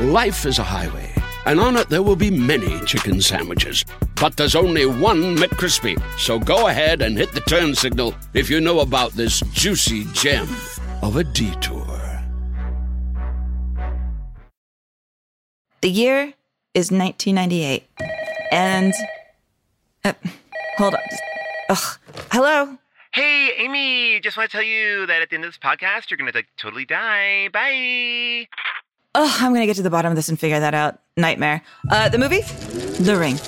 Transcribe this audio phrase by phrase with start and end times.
[0.00, 1.12] Life is a highway,
[1.46, 3.84] and on it there will be many chicken sandwiches.
[4.20, 6.02] But there's only one McCrispy.
[6.18, 10.48] So go ahead and hit the turn signal if you know about this juicy gem
[11.00, 11.86] of a detour.
[15.80, 16.34] The year
[16.74, 17.84] is 1998.
[18.50, 18.94] And.
[20.04, 20.14] Uh,
[20.76, 21.00] hold on.
[21.68, 21.98] Ugh.
[22.32, 22.78] Hello?
[23.12, 26.18] Hey, Amy, just want to tell you that at the end of this podcast, you're
[26.18, 27.48] going to like totally die.
[27.52, 28.48] Bye.
[29.16, 30.98] Oh, I'm gonna get to the bottom of this and figure that out.
[31.16, 31.62] Nightmare.
[31.88, 32.40] Uh, the movie?
[32.40, 33.38] The Ring.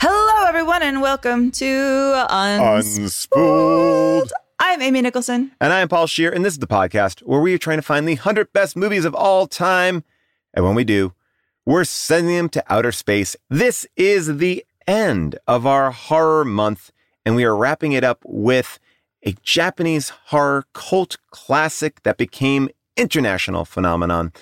[0.00, 1.64] Hello, everyone, and welcome to
[2.30, 3.28] Unspooled.
[3.34, 4.30] Unspooled.
[4.58, 5.52] I'm Amy Nicholson.
[5.60, 8.08] And I'm Paul Scheer, and this is the podcast where we are trying to find
[8.08, 10.02] the 100 best movies of all time.
[10.54, 11.12] And when we do,
[11.66, 13.36] we're sending them to outer space.
[13.50, 16.90] This is the end of our horror month,
[17.26, 18.78] and we are wrapping it up with
[19.24, 24.32] a Japanese horror cult classic that became international phenomenon,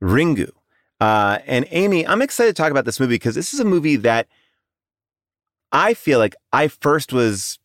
[0.00, 0.52] Ringu.
[1.00, 3.96] Uh, and Amy, I'm excited to talk about this movie because this is a movie
[3.96, 4.28] that
[5.72, 7.58] I feel like I first was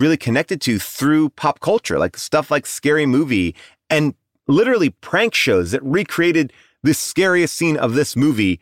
[0.00, 3.54] really connected to through pop culture, like stuff like Scary Movie
[3.90, 4.14] and
[4.46, 8.60] literally prank shows that recreated the scariest scene of this movie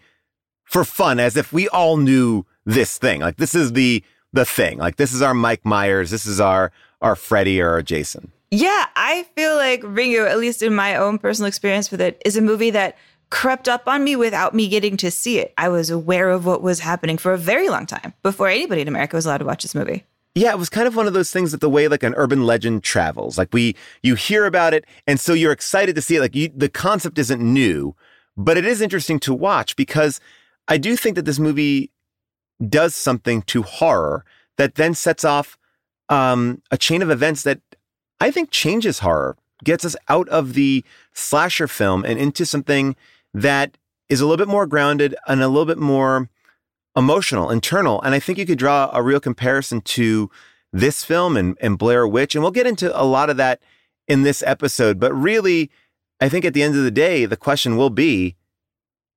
[0.64, 3.20] for fun, as if we all knew this thing.
[3.20, 4.02] Like this is the
[4.32, 4.78] the thing.
[4.78, 6.10] Like this is our Mike Myers.
[6.10, 8.32] This is our our Freddy or our Jason.
[8.50, 12.36] Yeah, I feel like Ringu, at least in my own personal experience with it, is
[12.36, 12.96] a movie that
[13.30, 15.52] crept up on me without me getting to see it.
[15.58, 18.88] I was aware of what was happening for a very long time before anybody in
[18.88, 20.04] America was allowed to watch this movie.
[20.36, 22.44] Yeah, it was kind of one of those things that the way like an urban
[22.44, 23.38] legend travels.
[23.38, 26.20] Like we, you hear about it, and so you're excited to see it.
[26.20, 27.96] Like you, the concept isn't new,
[28.36, 30.20] but it is interesting to watch because
[30.68, 31.90] I do think that this movie
[32.68, 34.26] does something to horror
[34.58, 35.56] that then sets off
[36.10, 37.62] um, a chain of events that
[38.20, 42.94] I think changes horror, gets us out of the slasher film and into something
[43.32, 43.78] that
[44.10, 46.28] is a little bit more grounded and a little bit more
[46.96, 48.00] emotional, internal.
[48.02, 50.30] And I think you could draw a real comparison to
[50.72, 52.34] this film and, and Blair Witch.
[52.34, 53.60] And we'll get into a lot of that
[54.08, 54.98] in this episode.
[54.98, 55.70] But really,
[56.20, 58.36] I think at the end of the day, the question will be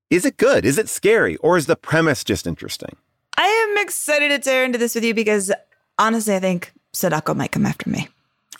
[0.10, 0.66] is it good?
[0.66, 1.36] Is it scary?
[1.38, 2.96] Or is the premise just interesting?
[3.38, 5.52] I am excited to tear into this with you because
[6.00, 8.10] honestly, I think Sadako might come after me.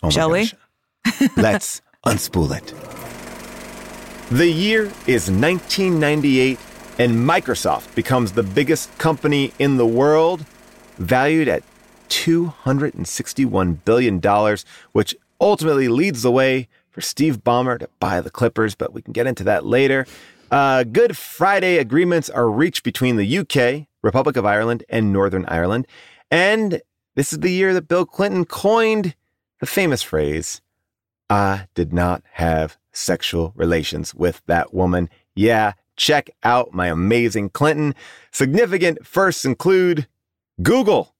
[0.02, 0.50] Oh Shall we?
[1.36, 2.72] Let's unspool it.
[4.30, 6.58] The year is 1998,
[6.98, 10.44] and Microsoft becomes the biggest company in the world,
[10.98, 11.62] valued at
[12.08, 14.56] $261 billion,
[14.92, 19.12] which ultimately leads the way for Steve Ballmer to buy the Clippers, but we can
[19.12, 20.06] get into that later.
[20.50, 25.86] Uh, Good Friday agreements are reached between the UK, Republic of Ireland, and Northern Ireland.
[26.30, 26.82] And
[27.14, 29.14] this is the year that Bill Clinton coined
[29.60, 30.60] the famous phrase,
[31.28, 35.08] I did not have sexual relations with that woman.
[35.34, 37.94] Yeah, check out my amazing Clinton.
[38.32, 40.06] Significant firsts include
[40.62, 41.14] Google.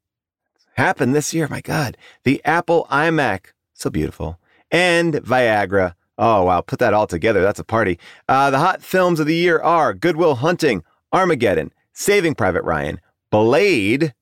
[0.75, 1.99] Happened this year, my God.
[2.25, 4.41] The Apple iMac, so beautiful.
[4.71, 5.95] And Viagra.
[6.17, 6.63] Oh, wow.
[6.63, 7.43] Put that all together.
[7.43, 7.99] That's a party.
[8.27, 10.83] Uh, the hot films of the year are Good Will Hunting,
[11.13, 13.01] Armageddon, Saving Private Ryan,
[13.31, 14.15] Blade,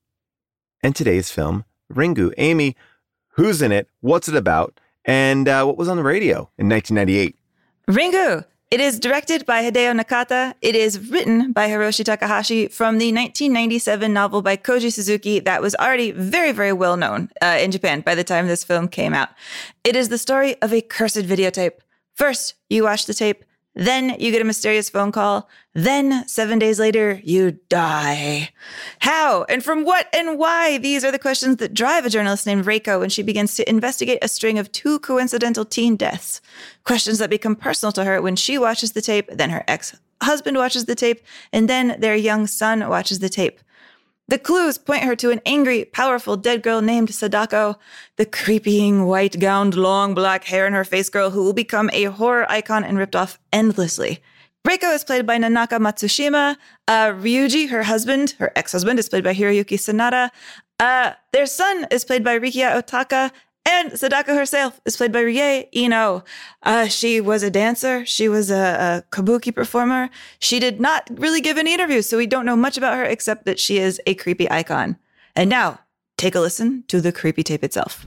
[0.83, 1.63] and today's film,
[1.93, 2.33] Ringu.
[2.37, 2.75] Amy,
[3.29, 3.87] who's in it?
[4.01, 4.77] What's it about?
[5.05, 7.37] And uh, what was on the radio in 1998?
[7.87, 10.53] Ringu, It is directed by Hideo Nakata.
[10.61, 15.73] It is written by Hiroshi Takahashi from the 1997 novel by Koji Suzuki that was
[15.77, 19.29] already very, very well known uh, in Japan by the time this film came out.
[19.83, 21.79] It is the story of a cursed videotape.
[22.13, 23.43] First, you watch the tape,
[23.75, 25.47] then you get a mysterious phone call.
[25.73, 28.49] Then, seven days later, you die.
[28.99, 30.77] How and from what and why?
[30.77, 34.19] These are the questions that drive a journalist named Reiko when she begins to investigate
[34.21, 36.41] a string of two coincidental teen deaths.
[36.83, 40.57] Questions that become personal to her when she watches the tape, then her ex husband
[40.57, 41.21] watches the tape,
[41.53, 43.61] and then their young son watches the tape.
[44.29, 47.79] The clues point her to an angry, powerful dead girl named Sadako,
[48.17, 52.03] the creeping, white gowned, long black hair in her face girl who will become a
[52.03, 54.21] horror icon and ripped off endlessly.
[54.67, 56.57] Reiko is played by Nanako Matsushima.
[56.87, 60.29] Uh, Ryuji, her husband, her ex husband, is played by Hiroyuki Sanada.
[60.79, 63.31] Uh, their son is played by Rikiya Otaka,
[63.65, 66.23] and Sadako herself is played by Rie Ino.
[66.63, 68.05] Uh, she was a dancer.
[68.05, 70.09] She was a, a, kabuki performer.
[70.39, 73.45] She did not really give any interviews, so we don't know much about her except
[73.45, 74.97] that she is a creepy icon.
[75.35, 75.79] And now,
[76.17, 78.05] take a listen to the creepy tape itself.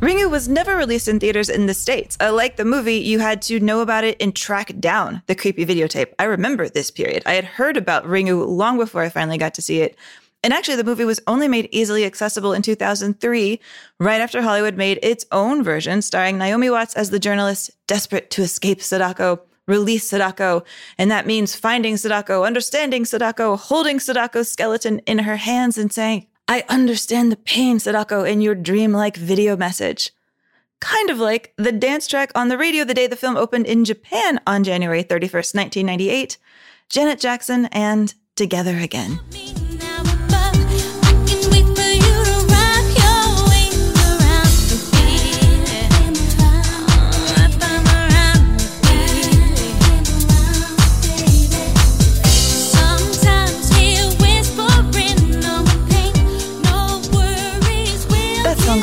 [0.00, 2.16] Ringu was never released in theaters in the States.
[2.18, 5.66] Uh, like the movie, you had to know about it and track down the creepy
[5.66, 6.14] videotape.
[6.18, 7.22] I remember this period.
[7.26, 9.98] I had heard about Ringu long before I finally got to see it.
[10.42, 13.60] And actually, the movie was only made easily accessible in 2003,
[13.98, 18.42] right after Hollywood made its own version, starring Naomi Watts as the journalist desperate to
[18.42, 20.64] escape Sadako, release Sadako.
[20.96, 26.26] And that means finding Sadako, understanding Sadako, holding Sadako's skeleton in her hands and saying,
[26.50, 30.10] I understand the pain, Sadako, in your dreamlike video message.
[30.80, 33.84] Kind of like the dance track on the radio the day the film opened in
[33.84, 36.38] Japan on January 31st, 1998.
[36.88, 39.20] Janet Jackson and Together Again.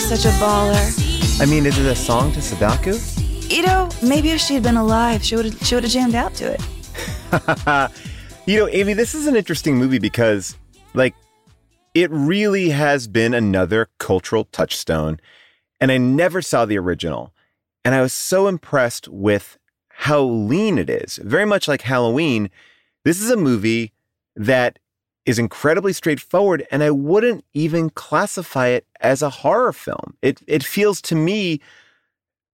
[0.08, 1.42] Such a baller.
[1.42, 2.94] I mean, is it a song to Sadako?
[3.54, 6.16] You know, maybe if she had been alive, she would have she would have jammed
[6.16, 7.92] out to it.
[8.46, 10.56] you know, Amy, this is an interesting movie because,
[10.94, 11.14] like,
[11.94, 15.20] it really has been another cultural touchstone,
[15.82, 17.34] and I never saw the original,
[17.84, 19.58] and I was so impressed with
[19.90, 21.18] how lean it is.
[21.22, 22.50] Very much like Halloween,
[23.04, 23.92] this is a movie
[24.38, 24.80] that
[25.28, 30.16] is incredibly straightforward, and I wouldn't even classify it as a horror film.
[30.22, 31.60] It it feels to me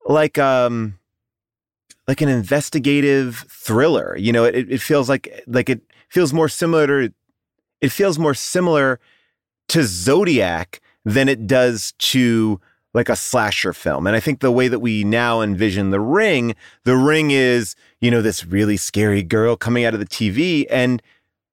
[0.05, 0.97] like um
[2.07, 4.17] like an investigative thriller.
[4.17, 7.13] You know, it, it feels like like it feels more similar to
[7.79, 8.99] it feels more similar
[9.67, 12.59] to Zodiac than it does to
[12.95, 14.07] like a slasher film.
[14.07, 16.55] And I think the way that we now envision the ring,
[16.85, 21.03] the ring is, you know, this really scary girl coming out of the TV and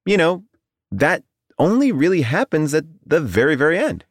[0.05, 0.43] you know,
[0.91, 1.23] that
[1.57, 4.03] only really happens at the very, very end.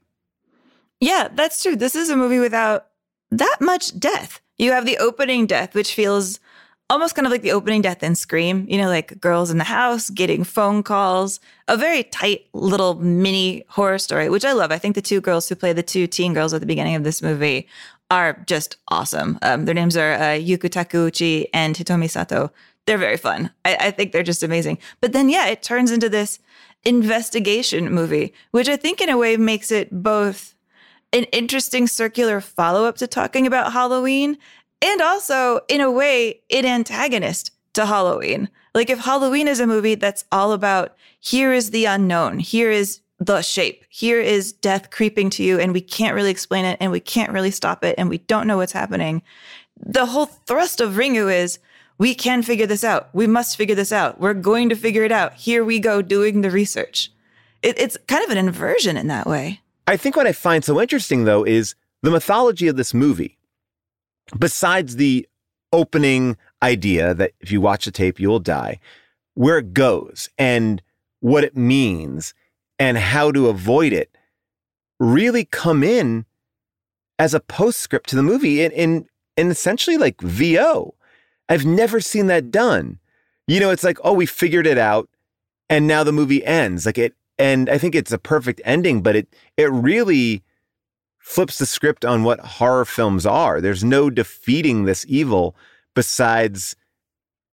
[1.00, 1.76] Yeah, that's true.
[1.76, 2.86] This is a movie without
[3.30, 4.40] that much death.
[4.58, 6.38] You have the opening death, which feels
[6.90, 9.64] almost kind of like the opening death in Scream, you know, like girls in the
[9.64, 11.38] house getting phone calls,
[11.68, 14.72] a very tight little mini horror story, which I love.
[14.72, 17.04] I think the two girls who play the two teen girls at the beginning of
[17.04, 17.68] this movie
[18.10, 19.38] are just awesome.
[19.40, 22.50] Um, their names are uh, Yuko Takeuchi and Hitomi Sato.
[22.86, 23.50] They're very fun.
[23.64, 24.78] I, I think they're just amazing.
[25.00, 26.40] But then, yeah, it turns into this
[26.84, 30.54] investigation movie, which I think in a way makes it both
[31.12, 34.38] an interesting circular follow up to talking about Halloween
[34.82, 38.48] and also, in a way, an antagonist to Halloween.
[38.74, 43.00] Like, if Halloween is a movie that's all about here is the unknown, here is
[43.18, 46.90] the shape, here is death creeping to you, and we can't really explain it, and
[46.90, 49.22] we can't really stop it, and we don't know what's happening.
[49.76, 51.58] The whole thrust of Ringu is
[52.00, 53.10] we can figure this out.
[53.12, 54.18] We must figure this out.
[54.18, 55.34] We're going to figure it out.
[55.34, 57.12] Here we go doing the research.
[57.62, 59.60] It, it's kind of an inversion in that way.
[59.86, 63.36] I think what I find so interesting, though, is the mythology of this movie.
[64.36, 65.28] Besides the
[65.74, 68.80] opening idea that if you watch the tape, you will die,
[69.34, 70.80] where it goes and
[71.20, 72.32] what it means
[72.78, 74.16] and how to avoid it
[74.98, 76.24] really come in
[77.18, 80.94] as a postscript to the movie in, in, in essentially like VO.
[81.50, 82.98] I've never seen that done.
[83.46, 85.08] You know, it's like, oh, we figured it out
[85.68, 86.86] and now the movie ends.
[86.86, 90.42] Like it and I think it's a perfect ending, but it it really
[91.18, 93.60] flips the script on what horror films are.
[93.60, 95.54] There's no defeating this evil
[95.94, 96.76] besides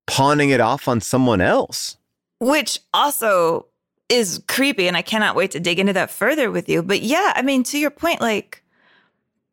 [0.06, 1.98] pawning it off on someone else.
[2.40, 3.68] Which also
[4.10, 4.88] is creepy.
[4.88, 6.82] And I cannot wait to dig into that further with you.
[6.82, 8.64] But yeah, I mean, to your point, like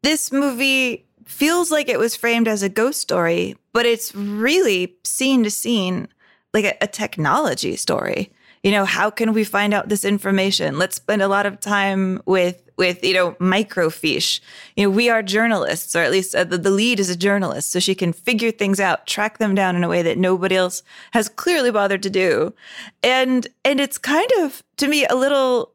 [0.02, 5.44] this movie feels like it was framed as a ghost story, but it's really scene
[5.44, 6.08] to scene
[6.52, 8.30] like a, a technology story.
[8.62, 10.78] You know how can we find out this information?
[10.78, 14.40] Let's spend a lot of time with with you know microfiche.
[14.74, 17.70] You know we are journalists or at least uh, the, the lead is a journalist
[17.72, 20.82] so she can figure things out track them down in a way that nobody else
[21.10, 22.54] has clearly bothered to do.
[23.02, 25.72] And and it's kind of to me a little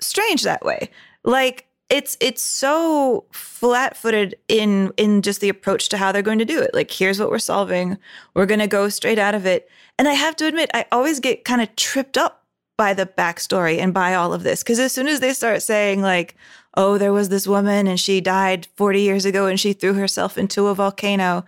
[0.00, 0.90] strange that way.
[1.24, 6.44] Like it's it's so flat-footed in in just the approach to how they're going to
[6.44, 6.74] do it.
[6.74, 7.96] Like here's what we're solving.
[8.34, 9.68] We're going to go straight out of it.
[9.98, 12.44] And i have to admit i always get kind of tripped up
[12.76, 14.62] by the backstory and by all of this.
[14.62, 16.36] Because as soon as they start saying like
[16.74, 20.36] oh there was this woman and she died 40 years ago and she threw herself
[20.38, 21.44] into a volcano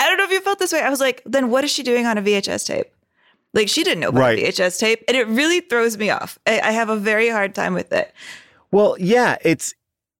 [0.00, 0.80] i don't know if you felt this way.
[0.82, 2.86] I was like then what is she doing on a vhs tape?
[3.54, 4.38] Like she didn't know about Right.
[4.40, 6.38] vhs tape and it really throws me off.
[6.44, 8.12] I, I have a very hard time with it
[8.74, 9.72] Well, yeah, it's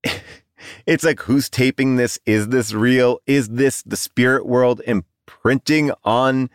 [0.86, 2.20] it's like who's taping this?
[2.24, 3.18] Is this real?
[3.26, 6.50] Is this the spirit world imprinting on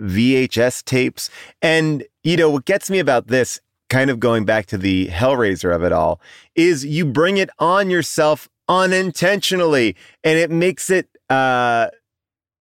[0.00, 1.28] VHS tapes?
[1.60, 3.60] And you know, what gets me about this
[3.90, 6.18] kind of going back to the Hellraiser of it all
[6.54, 11.88] is you bring it on yourself unintentionally and it makes it uh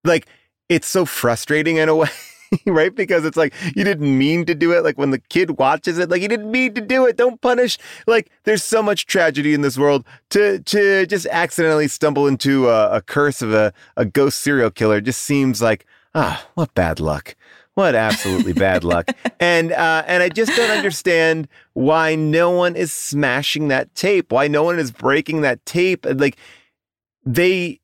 [0.04, 0.28] like
[0.68, 2.10] it's so frustrating in a way.
[2.66, 2.94] right?
[2.94, 4.84] Because it's like you didn't mean to do it.
[4.84, 7.18] Like when the kid watches it, like you didn't mean to do it.
[7.18, 7.78] Don't punish.
[8.08, 12.98] Like there's so much tragedy in this world to to just accidentally stumble into a,
[12.98, 17.36] a curse of a, a ghost serial killer just seems like ah, what bad luck.
[17.76, 19.10] What absolutely bad luck.
[19.40, 24.32] And uh, and I just don't understand why no one is smashing that tape.
[24.32, 26.06] Why no one is breaking that tape.
[26.06, 26.38] Like
[27.26, 27.82] they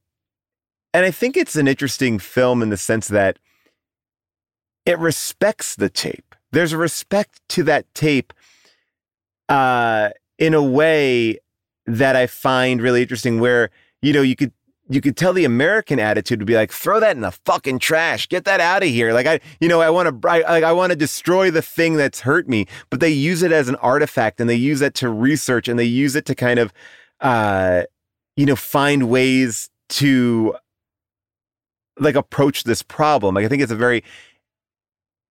[0.93, 3.39] and I think it's an interesting film in the sense that
[4.89, 6.33] it respects the tape.
[6.51, 8.33] There's a respect to that tape
[9.47, 11.37] uh, in a way
[11.85, 13.69] that I find really interesting where,
[14.01, 14.51] you know, you could
[14.91, 18.27] you could tell the American attitude would be like, throw that in the fucking trash,
[18.27, 19.13] get that out of here.
[19.13, 21.95] Like I, you know, I want to, I, like, I want to destroy the thing
[21.95, 22.65] that's hurt me.
[22.89, 25.83] But they use it as an artifact, and they use it to research, and they
[25.83, 26.73] use it to kind of,
[27.21, 27.83] uh,
[28.35, 30.55] you know, find ways to
[31.99, 33.35] like approach this problem.
[33.35, 34.03] Like I think it's a very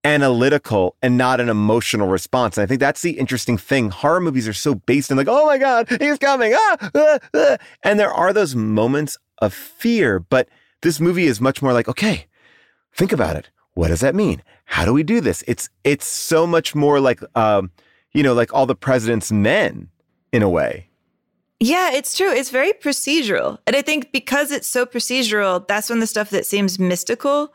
[0.09, 2.57] analytical and not an emotional response.
[2.57, 3.91] And I think that's the interesting thing.
[3.91, 6.55] Horror movies are so based in like, oh my God, he's coming.
[6.55, 7.57] Ah, ah, ah.
[7.83, 10.49] And there are those moments of fear, but
[10.81, 12.27] this movie is much more like, okay,
[12.95, 13.51] think about it.
[13.75, 14.43] What does that mean?
[14.65, 15.45] How do we do this?
[15.47, 17.71] It's it's so much more like um,
[18.13, 19.89] you know, like all the president's men
[20.33, 20.89] in a way.
[21.61, 22.33] Yeah, it's true.
[22.33, 23.59] It's very procedural.
[23.67, 27.53] And I think because it's so procedural, that's when the stuff that seems mystical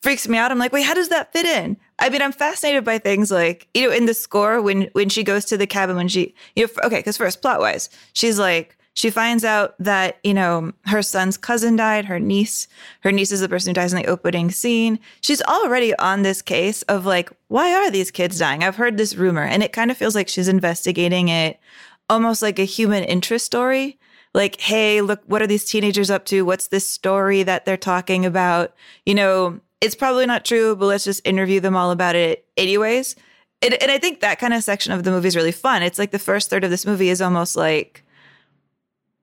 [0.00, 0.50] freaks me out.
[0.50, 1.76] I'm like, wait, how does that fit in?
[1.98, 5.22] I mean, I'm fascinated by things like, you know, in the score when when she
[5.22, 8.76] goes to the cabin when she you know, okay, because first plot wise, she's like
[8.94, 12.66] she finds out that, you know, her son's cousin died, her niece,
[13.00, 14.98] her niece is the person who dies in the opening scene.
[15.20, 18.64] She's already on this case of like, why are these kids dying?
[18.64, 19.44] I've heard this rumor.
[19.44, 21.60] And it kind of feels like she's investigating it
[22.08, 23.98] almost like a human interest story.
[24.34, 26.44] Like, hey, look, what are these teenagers up to?
[26.44, 28.74] What's this story that they're talking about?
[29.06, 33.16] You know, it's probably not true, but let's just interview them all about it anyways.
[33.62, 35.82] And, and I think that kind of section of the movie is really fun.
[35.82, 38.04] It's like the first third of this movie is almost like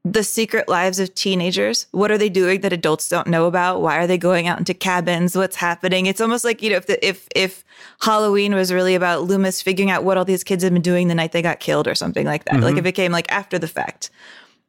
[0.03, 1.87] the secret lives of teenagers.
[1.91, 3.81] What are they doing that adults don't know about?
[3.81, 5.35] Why are they going out into cabins?
[5.35, 6.05] What's happening?
[6.05, 7.63] It's almost like you know, if the, if if
[8.01, 11.15] Halloween was really about Loomis figuring out what all these kids had been doing the
[11.15, 12.61] night they got killed or something like that.
[12.61, 14.09] Like if it came like after the fact.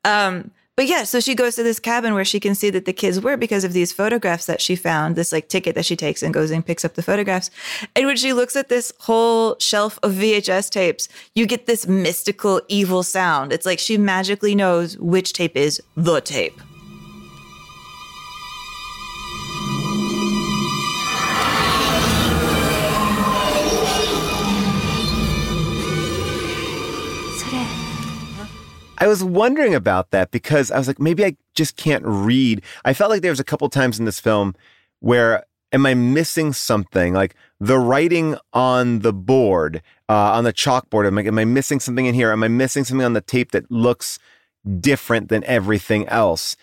[0.05, 2.93] Um, but yeah, so she goes to this cabin where she can see that the
[2.93, 6.23] kids were because of these photographs that she found, this like ticket that she takes
[6.23, 7.51] and goes and picks up the photographs.
[7.97, 12.63] And when she looks at this whole shelf of VHS tapes, you get this mystical
[12.69, 13.53] evil sound.
[13.53, 16.61] It's like she magically knows which tape is the tape.
[28.99, 32.63] I was wondering about that because I was like, maybe I just can't read.
[32.85, 34.55] I felt like there was a couple times in this film
[35.01, 37.15] where am I missing something?
[37.15, 41.07] Like the writing on the board, uh, on the chalkboard.
[41.07, 42.33] Am I, am I missing something in here?
[42.33, 44.19] Am I missing something on the tape that looks
[44.81, 46.57] different than everything else?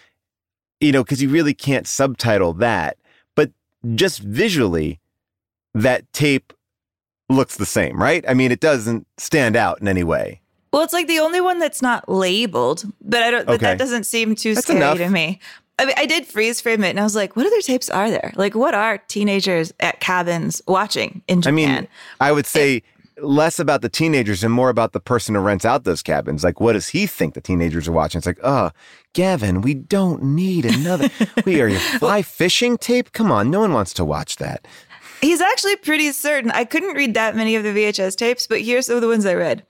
[0.81, 2.97] You know, because you really can't subtitle that.
[3.35, 3.51] But
[3.95, 4.99] just visually,
[5.73, 6.51] that tape
[7.29, 8.25] looks the same, right?
[8.27, 10.41] I mean, it doesn't stand out in any way.
[10.75, 13.45] Well, it's like the only one that's not labeled, but I don't.
[13.45, 13.65] But Okay.
[13.67, 14.97] that doesn't seem too That's scary enough.
[14.97, 15.39] to me.
[15.79, 18.09] I mean, I did freeze frame it and I was like, what other tapes are
[18.11, 18.33] there?
[18.35, 21.53] Like, what are teenagers at cabins watching in I Japan?
[21.55, 21.87] mean,
[22.19, 22.83] I would say
[23.21, 26.43] less about the teenagers and more about the person who rents out those cabins.
[26.43, 28.19] Like, what does he think the teenagers are watching?
[28.19, 28.71] It's like, oh,
[29.13, 31.09] Gavin, we don't need another.
[31.45, 33.13] we are you fly fishing tape?
[33.13, 34.67] Come on, no one wants to watch that.
[35.21, 36.51] He's actually pretty certain.
[36.51, 39.25] I couldn't read that many of the VHS tapes, but here's some of the ones
[39.25, 39.63] I read.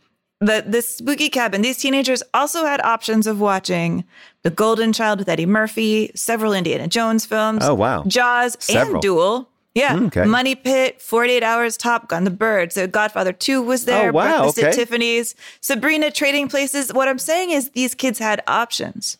[0.45, 4.03] That this spooky cabin, these teenagers also had options of watching
[4.43, 7.63] The Golden Child with Eddie Murphy, several Indiana Jones films.
[7.63, 8.03] Oh, wow.
[8.05, 8.95] Jaws Several.
[8.95, 9.49] and Duel.
[9.73, 9.95] Yeah.
[9.95, 10.25] Mm, okay.
[10.25, 12.71] Money Pit, 48 Hours, Top Gun, The Bird.
[12.71, 14.09] So Godfather 2 was there.
[14.09, 14.75] Oh, wow, Breakfast at okay.
[14.77, 16.93] Tiffany's, Sabrina Trading Places.
[16.93, 19.17] What I'm saying is these kids had options.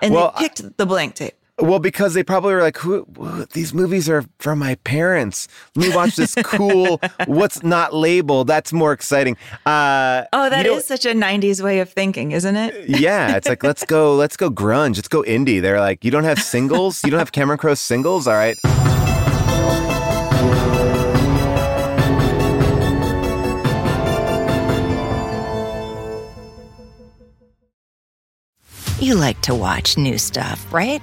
[0.00, 1.34] And Well, they picked the blank tape.
[1.58, 5.48] Well, because they probably were like, who, who- these movies are from my parents.
[5.74, 8.46] Let me watch this cool, what's not labeled.
[8.46, 9.38] That's more exciting.
[9.64, 12.88] Uh, Oh, that is you know- such a 90s way of thinking, isn't it?
[12.90, 15.62] yeah, it's like let's go, let's go grunge, let's go indie.
[15.62, 18.56] They're like, you don't have singles, you don't have Cameron Crowe singles, all right.
[28.98, 31.02] You like to watch new stuff, right?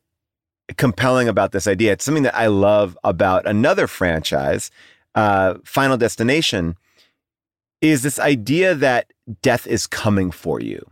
[0.77, 4.71] compelling about this idea, it's something that I love about another franchise,
[5.15, 6.75] uh, Final Destination,
[7.81, 10.85] is this idea that death is coming for you.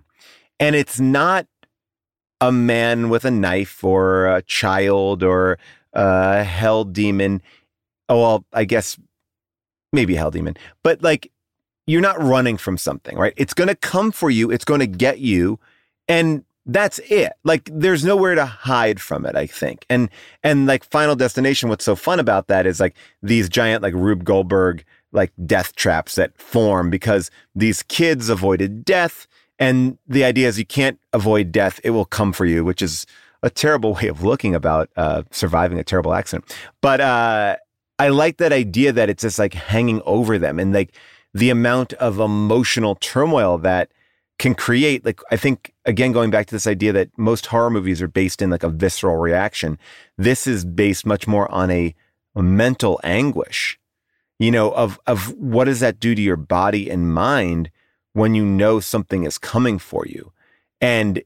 [0.59, 1.47] And it's not
[2.41, 5.57] a man with a knife or a child or
[5.93, 7.41] a hell demon.
[8.07, 8.97] Oh, well, I guess
[9.91, 11.31] maybe hell demon, but like
[11.87, 13.33] you're not running from something, right?
[13.35, 15.59] It's going to come for you, it's going to get you.
[16.07, 17.34] And that's it.
[17.43, 19.86] Like there's nowhere to hide from it, I think.
[19.89, 20.10] And
[20.43, 24.23] and like Final Destination, what's so fun about that is like these giant like Rube
[24.23, 29.27] Goldberg like death traps that form because these kids avoided death.
[29.58, 33.05] And the idea is you can't avoid death, it will come for you, which is
[33.41, 36.55] a terrible way of looking about uh, surviving a terrible accident.
[36.82, 37.58] But uh,
[37.97, 40.93] I like that idea that it's just like hanging over them and like
[41.34, 43.91] the amount of emotional turmoil that
[44.39, 48.02] can create like i think again going back to this idea that most horror movies
[48.02, 49.78] are based in like a visceral reaction
[50.17, 51.93] this is based much more on a,
[52.36, 53.78] a mental anguish
[54.39, 57.69] you know of of what does that do to your body and mind
[58.13, 60.32] when you know something is coming for you?
[60.82, 61.21] And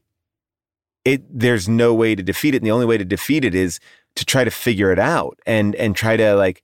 [1.04, 3.78] it there's no way to defeat it and the only way to defeat it is
[4.16, 6.62] to try to figure it out and and try to like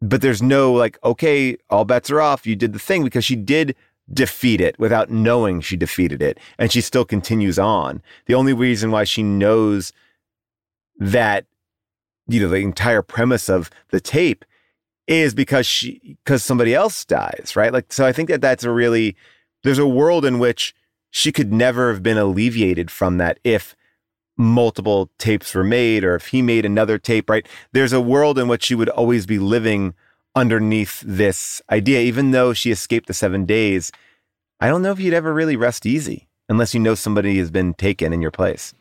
[0.00, 3.36] but there's no like okay all bets are off you did the thing because she
[3.36, 3.76] did
[4.12, 6.38] defeat it without knowing she defeated it.
[6.58, 8.02] And she still continues on.
[8.26, 9.92] The only reason why she knows
[10.98, 11.46] that
[12.26, 14.44] you know the entire premise of the tape
[15.06, 17.72] is because she because somebody else dies right?
[17.72, 19.16] Like so i think that that's a really
[19.64, 20.74] there's a world in which
[21.10, 23.74] she could never have been alleviated from that if
[24.36, 27.46] multiple tapes were made or if he made another tape right?
[27.72, 29.94] There's a world in which she would always be living
[30.34, 33.92] underneath this idea even though she escaped the 7 days
[34.60, 37.74] i don't know if you'd ever really rest easy unless you know somebody has been
[37.74, 38.74] taken in your place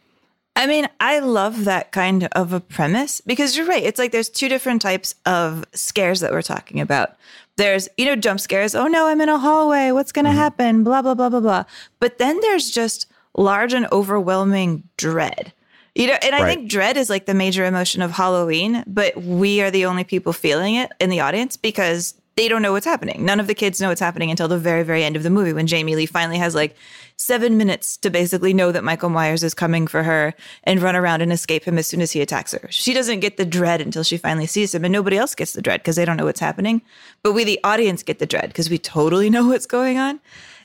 [0.60, 3.82] I mean, I love that kind of a premise because you're right.
[3.82, 7.16] It's like there's two different types of scares that we're talking about.
[7.56, 8.76] There's, you know, jump scares.
[8.76, 9.92] Oh no, I'm in a hallway.
[9.92, 10.40] What's going to mm-hmm.
[10.40, 10.84] happen?
[10.84, 11.64] Blah, blah, blah, blah, blah.
[12.02, 13.08] But then there's just
[13.38, 15.54] large and overwhelming dread.
[16.00, 16.58] You know, and I Right.
[16.58, 20.32] think dread is like the major emotion of Halloween, but we are the only people
[20.32, 23.26] feeling it in the audience because they don't know what's happening.
[23.26, 25.52] None of the kids know what's happening until the very, very end of the movie
[25.52, 26.74] when Jamie Lee finally has like
[27.18, 30.34] seven minutes to basically know that Michael Myers is coming for her
[30.64, 32.66] and run around and escape him as soon as he attacks her.
[32.70, 35.62] She doesn't get the dread until she finally sees him, and nobody else gets the
[35.62, 36.82] dread because they don't know what's happening.
[37.24, 40.22] But we, the audience, get the dread because we totally know what's going on.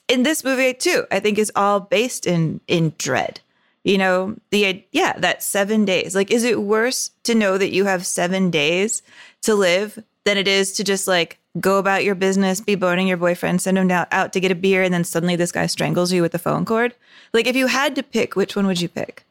[0.06, 3.40] In this movie, too, I think is all based in in dread.
[3.84, 6.14] You know, the yeah, that 7 days.
[6.14, 9.02] Like is it worse to know that you have 7 days
[9.42, 13.16] to live than it is to just like go about your business, be boning your
[13.18, 16.12] boyfriend, send him out, out to get a beer, and then suddenly this guy strangles
[16.12, 16.94] you with the phone cord?
[17.32, 19.24] Like, if you had to pick, which one would you pick?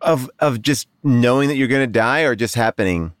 [0.00, 3.12] Of of just knowing that you're going to die, or just happening.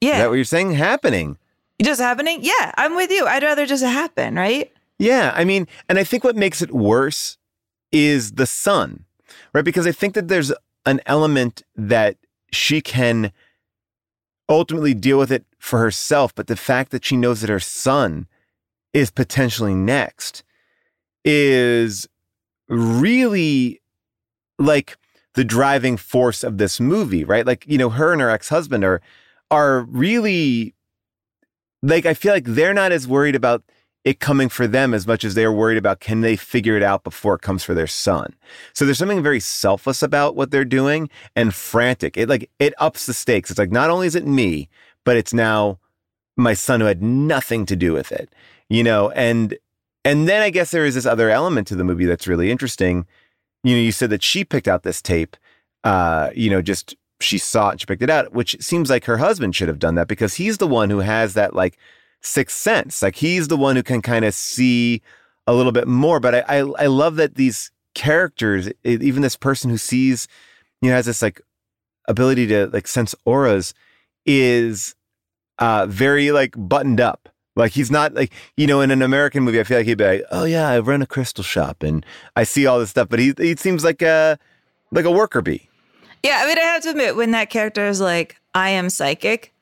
[0.00, 0.72] Yeah, Is that what you're saying?
[0.72, 1.38] Happening.
[1.80, 2.40] just happening.
[2.42, 3.26] Yeah, I'm with you.
[3.26, 4.70] I'd rather just happen, right?
[4.98, 7.38] Yeah, I mean, and I think what makes it worse
[7.90, 9.04] is the son,
[9.54, 9.64] right?
[9.64, 10.52] Because I think that there's
[10.84, 12.16] an element that
[12.52, 13.32] she can
[14.48, 18.26] ultimately deal with it for herself, but the fact that she knows that her son
[18.92, 20.42] is potentially next
[21.24, 22.06] is
[22.68, 23.80] really
[24.58, 24.98] like
[25.34, 27.46] the driving force of this movie, right?
[27.46, 29.00] Like, you know, her and her ex-husband are
[29.50, 30.74] are really
[31.82, 33.62] like I feel like they're not as worried about
[34.04, 37.04] it coming for them as much as they're worried about can they figure it out
[37.04, 38.34] before it comes for their son.
[38.74, 42.16] So there's something very selfless about what they're doing and frantic.
[42.16, 43.50] It like it ups the stakes.
[43.50, 44.68] It's like not only is it me,
[45.04, 45.78] but it's now
[46.36, 48.32] my son who had nothing to do with it.
[48.68, 49.56] You know, and
[50.04, 53.06] and then I guess there is this other element to the movie that's really interesting.
[53.62, 55.36] You know, you said that she picked out this tape
[55.84, 59.04] uh, you know, just she saw it and she picked it out, which seems like
[59.04, 61.78] her husband should have done that because he's the one who has that like
[62.24, 63.02] sixth sense.
[63.02, 65.02] Like he's the one who can kind of see
[65.46, 66.18] a little bit more.
[66.20, 70.26] But I, I, I love that these characters, even this person who sees,
[70.80, 71.40] you know, has this like
[72.08, 73.74] ability to like sense auras,
[74.26, 74.94] is
[75.58, 77.28] uh very like buttoned up.
[77.56, 80.04] Like he's not like you know in an American movie, I feel like he'd be
[80.04, 83.20] like, oh yeah, I run a crystal shop and I see all this stuff, but
[83.20, 84.38] he he seems like a
[84.90, 85.68] like a worker bee.
[86.24, 89.52] Yeah, I mean, I have to admit, when that character is like, "I am psychic,"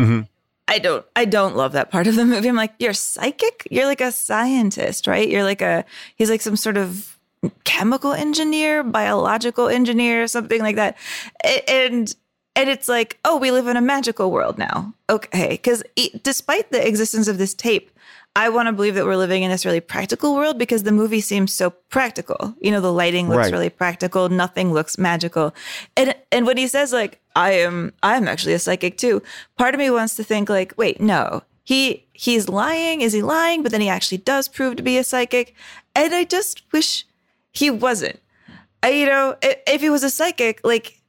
[0.00, 0.28] Mhm.
[0.70, 2.48] I don't, I don't love that part of the movie.
[2.48, 3.66] I'm like, "You're psychic?
[3.70, 5.28] You're like a scientist, right?
[5.28, 5.84] You're like a,
[6.16, 7.18] he's like some sort of
[7.64, 10.96] chemical engineer, biological engineer, something like that,"
[11.68, 12.14] and
[12.56, 15.50] and it's like, oh, we live in a magical world now, okay?
[15.50, 15.82] Because
[16.22, 17.90] despite the existence of this tape.
[18.36, 21.20] I want to believe that we're living in this really practical world because the movie
[21.20, 22.54] seems so practical.
[22.60, 23.52] You know, the lighting looks Right.
[23.52, 25.52] really practical, nothing looks magical.
[25.96, 29.22] And and when he says like I am I'm actually a psychic too,
[29.56, 31.42] part of me wants to think like, wait, no.
[31.64, 33.62] He he's lying, is he lying?
[33.62, 35.54] But then he actually does prove to be a psychic.
[35.94, 37.06] And I just wish
[37.52, 38.18] he wasn't.
[38.82, 41.00] I, you know, i- if he was a psychic, like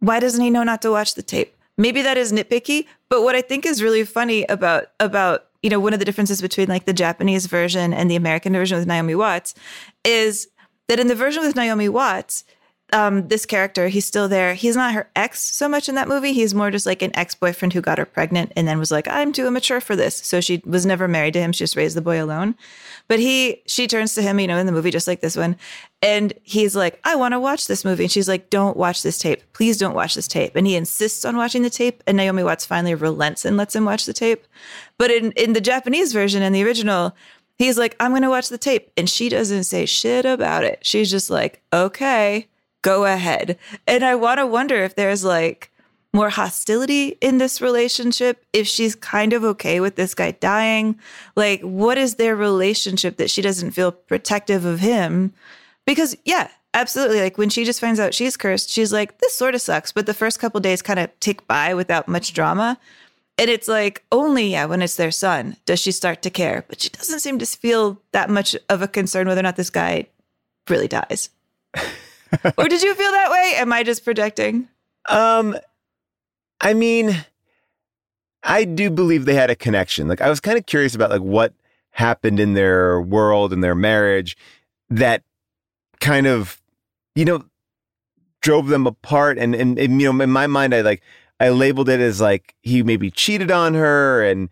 [0.00, 1.54] why doesn't he know not to watch the tape?
[1.76, 5.80] Maybe that is nitpicky, but what I think is really funny about about you know
[5.80, 9.14] one of the differences between like the Japanese version and the American version with Naomi
[9.14, 9.54] Watts
[10.04, 10.48] is
[10.88, 12.44] that in the version with Naomi Watts,
[12.92, 14.54] um, this character he's still there.
[14.54, 16.32] He's not her ex so much in that movie.
[16.32, 19.08] He's more just like an ex boyfriend who got her pregnant and then was like,
[19.08, 20.16] I'm too immature for this.
[20.16, 21.52] So she was never married to him.
[21.52, 22.54] She just raised the boy alone.
[23.08, 25.56] But he, she turns to him, you know, in the movie, just like this one.
[26.02, 28.04] And he's like, I want to watch this movie.
[28.04, 29.42] And she's like, don't watch this tape.
[29.52, 30.54] Please don't watch this tape.
[30.54, 32.02] And he insists on watching the tape.
[32.06, 34.46] And Naomi Watts finally relents and lets him watch the tape.
[34.96, 37.16] But in, in the Japanese version and the original,
[37.58, 38.90] he's like, I'm going to watch the tape.
[38.96, 40.78] And she doesn't say shit about it.
[40.82, 42.48] She's just like, okay,
[42.82, 43.58] go ahead.
[43.86, 45.70] And I want to wonder if there's like,
[46.12, 50.98] more hostility in this relationship if she's kind of okay with this guy dying.
[51.36, 55.32] Like what is their relationship that she doesn't feel protective of him?
[55.86, 59.56] Because yeah absolutely like when she just finds out she's cursed she's like this sort
[59.56, 62.78] of sucks but the first couple days kind of tick by without much drama.
[63.38, 66.80] And it's like only yeah when it's their son does she start to care but
[66.80, 70.06] she doesn't seem to feel that much of a concern whether or not this guy
[70.68, 71.30] really dies
[72.58, 74.68] or did you feel that way am i just projecting
[75.08, 75.56] Um,
[76.60, 77.24] I mean,
[78.42, 80.08] I do believe they had a connection.
[80.08, 81.54] Like, I was kind of curious about like what
[81.92, 84.36] happened in their world and their marriage
[84.90, 85.22] that
[86.00, 86.60] kind of,
[87.14, 87.44] you know,
[88.42, 89.38] drove them apart.
[89.38, 91.02] And, and and you know, in my mind, I like
[91.40, 94.48] I labeled it as like he maybe cheated on her, and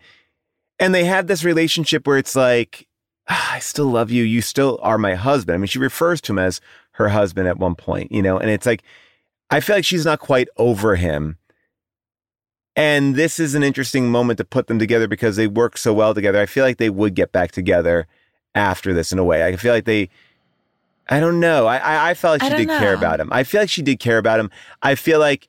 [0.79, 2.87] and they had this relationship where it's like,
[3.29, 4.25] "Ah, I still love you.
[4.25, 5.55] You still are my husband.
[5.55, 6.61] I mean, she refers to him as
[6.99, 8.83] her husband at one point, you know, and it's like.
[9.51, 11.39] I feel like she's not quite over him.
[12.77, 16.13] And this is an interesting moment to put them together because they work so well
[16.13, 16.39] together.
[16.39, 18.07] I feel like they would get back together
[18.55, 19.47] after this in a way.
[19.47, 20.11] I feel like they,
[21.09, 21.67] I don't know.
[21.67, 23.31] I, I, I felt like she did care about him.
[23.33, 24.51] I feel like she did care about him.
[24.83, 25.49] I feel like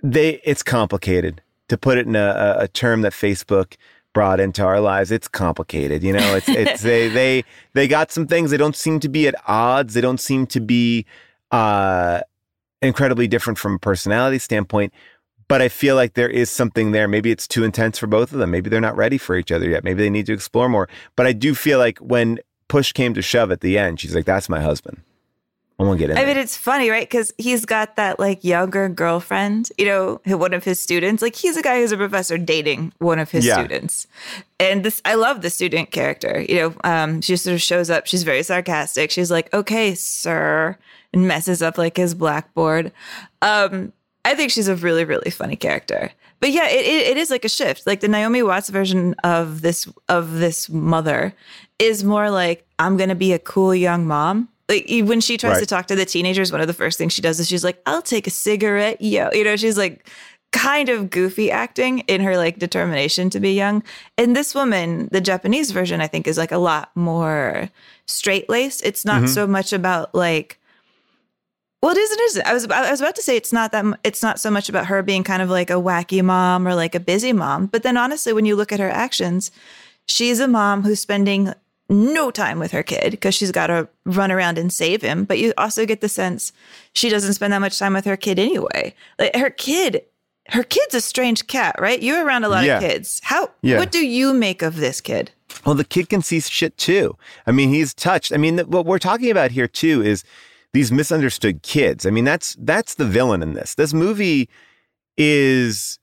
[0.00, 3.74] they, it's complicated to put it in a, a term that Facebook
[4.16, 5.12] brought into our lives.
[5.12, 6.02] It's complicated.
[6.02, 8.50] You know, it's, it's, they, they, they got some things.
[8.50, 9.92] They don't seem to be at odds.
[9.92, 11.04] They don't seem to be,
[11.50, 12.22] uh,
[12.80, 14.94] incredibly different from a personality standpoint.
[15.48, 17.06] But I feel like there is something there.
[17.06, 18.50] Maybe it's too intense for both of them.
[18.50, 19.84] Maybe they're not ready for each other yet.
[19.84, 20.88] Maybe they need to explore more.
[21.14, 24.24] But I do feel like when push came to shove at the end, she's like,
[24.24, 25.02] that's my husband.
[25.78, 27.06] I won't get into I mean, it's funny, right?
[27.06, 31.20] Because he's got that like younger girlfriend, you know, one of his students.
[31.22, 33.56] Like he's a guy who's a professor dating one of his Yeah.
[33.58, 34.06] students,
[34.58, 36.44] and this I love the student character.
[36.48, 38.06] You know, um, she sort of shows up.
[38.06, 39.10] She's very sarcastic.
[39.10, 40.78] She's like, "Okay, sir,"
[41.12, 42.90] and messes up like his blackboard.
[43.42, 43.92] Um,
[44.24, 46.10] I think she's a really, really funny character.
[46.40, 47.86] But yeah, it, it, it is like a shift.
[47.86, 51.34] Like the Naomi Watts version of this of this mother
[51.78, 54.48] is more like I'm gonna be a cool young mom.
[54.68, 55.60] Like when she tries Right.
[55.60, 57.80] to talk to the teenagers, one of the first things she does is she's like,
[57.86, 60.08] "I'll take a cigarette, yo." You know, she's like
[60.52, 63.82] kind of goofy acting in her like determination to be young.
[64.16, 67.70] And this woman, the Japanese version, I think, is like a lot more
[68.06, 68.84] straight laced.
[68.84, 69.26] It's not mm-hmm.
[69.26, 70.58] so much about like
[71.82, 72.10] well, it is.
[72.10, 72.38] It is.
[72.40, 72.66] I was.
[72.66, 73.84] I was about to say it's not that.
[74.02, 76.94] It's not so much about her being kind of like a wacky mom or like
[76.94, 77.66] a busy mom.
[77.66, 79.50] But then, honestly, when you look at her actions,
[80.06, 81.52] she's a mom who's spending
[81.88, 85.24] no time with her kid because she's got to run around and save him.
[85.24, 86.52] But you also get the sense
[86.94, 88.94] she doesn't spend that much time with her kid anyway.
[89.18, 90.02] Like her kid,
[90.48, 92.02] her kid's a strange cat, right?
[92.02, 92.78] You're around a lot Yeah.
[92.78, 93.20] of kids.
[93.24, 93.50] How?
[93.62, 93.78] Yeah.
[93.78, 95.30] What do you make of this kid?
[95.64, 97.16] Well, the kid can see shit too.
[97.46, 98.32] I mean, he's touched.
[98.32, 100.24] I mean, what we're talking about here too is
[100.72, 102.04] these misunderstood kids.
[102.04, 103.74] I mean, that's that's the villain in this.
[103.74, 104.48] This movie
[105.16, 105.98] is,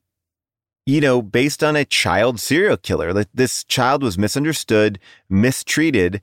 [0.85, 3.13] you know, based on a child serial killer.
[3.13, 6.21] Like this child was misunderstood, mistreated,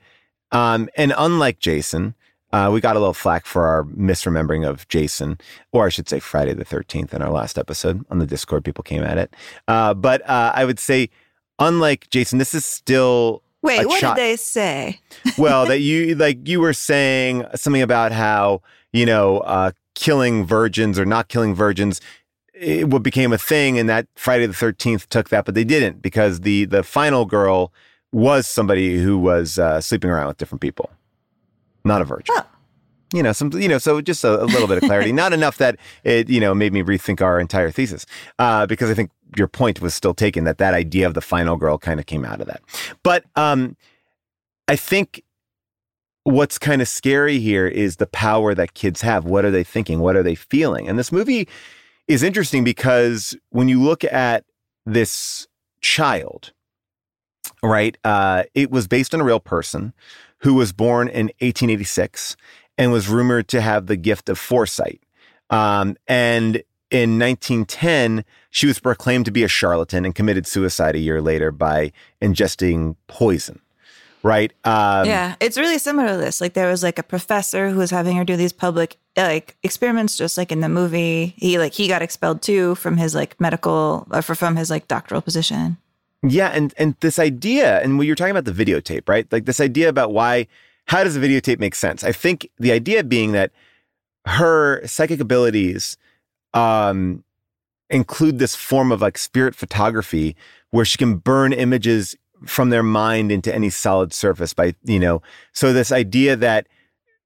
[0.53, 2.15] um, and unlike Jason.
[2.53, 5.39] Uh, we got a little flack for our misremembering of Jason,
[5.71, 8.65] or I should say Friday the 13th in our last episode on the Discord.
[8.65, 9.33] People came at it.
[9.69, 11.11] Uh, but uh, I would say,
[11.61, 15.01] unlike Jason, this is still Wait, what chi- did they say?
[15.39, 20.99] well that you like you were saying something about how you know uh killing virgins
[20.99, 22.01] or not killing virgins
[22.61, 26.03] it, what became a thing and that friday the 13th took that but they didn't
[26.03, 27.73] because the the final girl
[28.13, 30.91] was somebody who was uh, sleeping around with different people.
[31.85, 32.35] Not a virgin.
[32.39, 32.47] Oh.
[33.15, 35.13] you know some you know so just a, a little bit of clarity.
[35.25, 38.07] Not enough that it you know made me rethink our entire thesis
[38.39, 41.57] uh, because i think your point was still taken that that idea of the final
[41.57, 42.63] girl kind of came out of that.
[43.03, 43.77] But um
[44.69, 45.23] i think
[46.25, 49.25] what's kind of scary here is the power that kids have.
[49.25, 50.01] What are they thinking?
[50.01, 50.87] What are they feeling?
[50.87, 51.49] And this movie
[52.11, 54.45] is interesting because when you look at
[54.87, 55.47] this
[55.81, 56.53] child
[57.63, 59.93] right uh, it was based on a real person
[60.41, 62.37] who was born in 1886
[62.79, 65.03] and was rumored to have the gift of foresight.
[65.51, 71.01] Um, and in 1910, she was proclaimed to be a charlatan and committed suicide a
[71.01, 71.93] year later by
[72.23, 73.61] ingesting poison.
[74.23, 74.53] Right?
[74.65, 76.41] Um, yeah, it's really similar to this.
[76.41, 80.17] Like there was like a professor who was having her do these public like experiments,
[80.17, 81.35] just like in the movie.
[81.37, 84.89] He like he got expelled too from his like medical or for, from his like
[84.89, 85.79] doctoral position.
[86.23, 89.27] Yeah, and and this idea, and when you're talking about the videotape, right?
[89.33, 90.47] Like this idea about why,
[90.87, 92.05] how does a videotape make sense?
[92.05, 93.53] I think the idea being that
[94.27, 95.97] her psychic abilities
[96.53, 97.25] um,
[97.89, 100.37] include this form of like spirit photography,
[100.71, 105.23] where she can burn images from their mind into any solid surface by you know.
[105.53, 106.67] So this idea that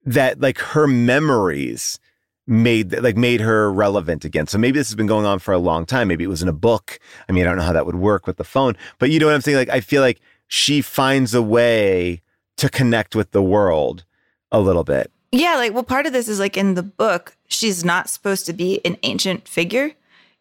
[0.04, 1.98] that like her memories
[2.46, 4.46] made like made her relevant again.
[4.46, 6.08] So maybe this has been going on for a long time.
[6.08, 6.98] Maybe it was in a book.
[7.28, 9.26] I mean, I don't know how that would work with the phone, but you know
[9.26, 9.56] what I'm saying?
[9.56, 12.22] Like I feel like she finds a way
[12.56, 14.04] to connect with the world
[14.52, 15.10] a little bit.
[15.32, 18.52] Yeah, like well, part of this is like in the book, she's not supposed to
[18.52, 19.92] be an ancient figure.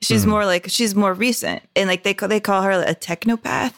[0.01, 0.31] She's mm-hmm.
[0.31, 3.73] more like she's more recent, and like they call, they call her a technopath.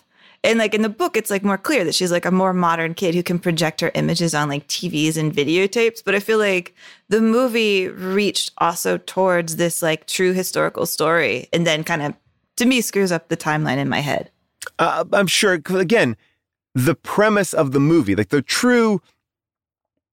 [0.45, 2.93] And like in the book, it's like more clear that she's like a more modern
[2.93, 6.03] kid who can project her images on like TVs and videotapes.
[6.05, 6.75] But I feel like
[7.10, 12.13] the movie reached also towards this like true historical story, and then kind of
[12.58, 14.29] to me screws up the timeline in my head.
[14.77, 16.15] Uh, I'm sure, again,
[16.75, 19.01] the premise of the movie, like the true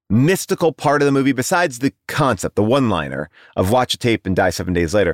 [0.09, 4.25] mystical part of the movie, besides the concept, the one liner of watch a tape
[4.25, 5.13] and die seven days later,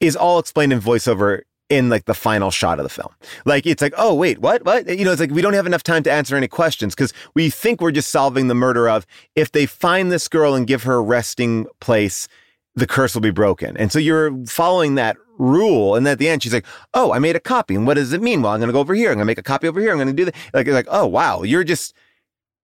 [0.00, 3.12] is all explained in voiceover in like the final shot of the film.
[3.44, 4.64] Like it's like, oh wait, what?
[4.64, 4.88] What?
[4.88, 7.50] You know, it's like we don't have enough time to answer any questions because we
[7.50, 10.94] think we're just solving the murder of if they find this girl and give her
[10.94, 12.28] a resting place,
[12.74, 13.76] the curse will be broken.
[13.76, 15.96] And so you're following that rule.
[15.96, 17.74] And at the end, she's like, oh, I made a copy.
[17.74, 18.42] And what does it mean?
[18.42, 19.10] Well, I'm gonna go over here.
[19.10, 19.92] I'm gonna make a copy over here.
[19.92, 20.34] I'm gonna do that.
[20.54, 21.94] Like, like, oh wow, you're just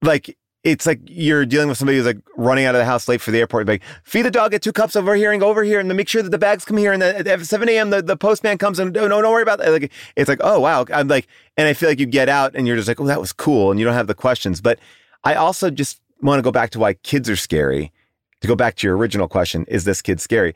[0.03, 3.21] like it's like you're dealing with somebody who's like running out of the house late
[3.21, 3.67] for the airport.
[3.67, 5.97] Like, feed the dog, get two cups over here and go over here and then
[5.97, 6.93] make sure that the bags come here.
[6.93, 9.59] And then at 7 a.m., the, the postman comes and no, no, don't worry about
[9.59, 9.71] that.
[9.71, 10.87] Like, it's like, oh, wow.
[10.93, 13.21] I'm like, and I feel like you get out and you're just like, oh, that
[13.21, 13.71] was cool.
[13.71, 14.61] And you don't have the questions.
[14.61, 14.79] But
[15.25, 17.93] I also just want to go back to why kids are scary.
[18.43, 20.55] To go back to your original question, is this kid scary?